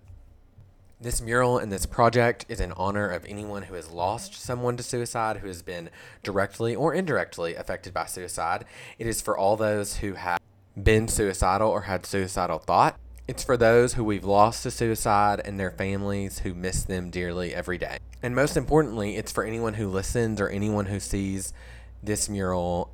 [1.01, 4.85] This mural and this project is in honor of anyone who has lost someone to
[4.85, 5.91] suicide, who has been
[6.23, 8.65] directly or indirectly affected by suicide.
[8.97, 10.39] It is for all those who have
[10.81, 12.97] been suicidal or had suicidal thought.
[13.27, 17.55] It's for those who we've lost to suicide and their families who miss them dearly
[17.55, 17.97] every day.
[18.23, 21.55] And most importantly, it's for anyone who listens or anyone who sees
[22.03, 22.93] this mural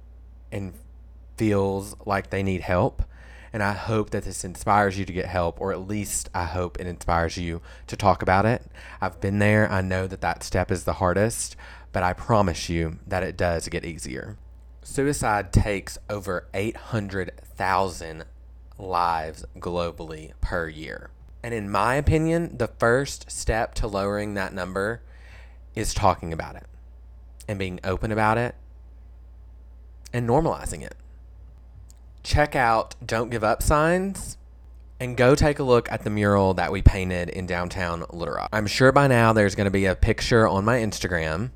[0.53, 0.73] and
[1.37, 3.03] feels like they need help.
[3.53, 6.79] And I hope that this inspires you to get help, or at least I hope
[6.79, 8.63] it inspires you to talk about it.
[9.01, 9.69] I've been there.
[9.69, 11.57] I know that that step is the hardest,
[11.91, 14.37] but I promise you that it does get easier.
[14.85, 18.25] Suicide takes over 800,000
[18.81, 21.11] lives globally per year.
[21.43, 25.03] And in my opinion, the first step to lowering that number
[25.75, 26.67] is talking about it
[27.49, 28.55] and being open about it
[30.13, 30.95] and normalizing it.
[32.23, 34.37] Check out Don't Give Up signs
[34.99, 38.51] and go take a look at the mural that we painted in downtown Little Rock.
[38.53, 41.51] I'm sure by now there's going to be a picture on my Instagram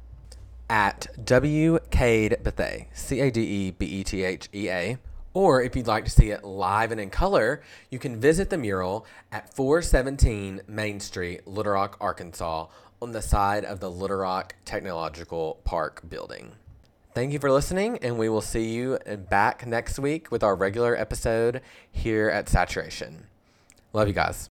[0.70, 4.98] at W Cade Bethea, C A D E B E T H E A.
[5.34, 7.60] Or if you'd like to see it live and in color,
[7.90, 12.68] you can visit the mural at 417 Main Street, Little Rock, Arkansas,
[13.02, 16.52] on the side of the Little Rock Technological Park building.
[17.14, 20.96] Thank you for listening, and we will see you back next week with our regular
[20.96, 21.60] episode
[21.90, 23.26] here at Saturation.
[23.92, 24.53] Love you guys.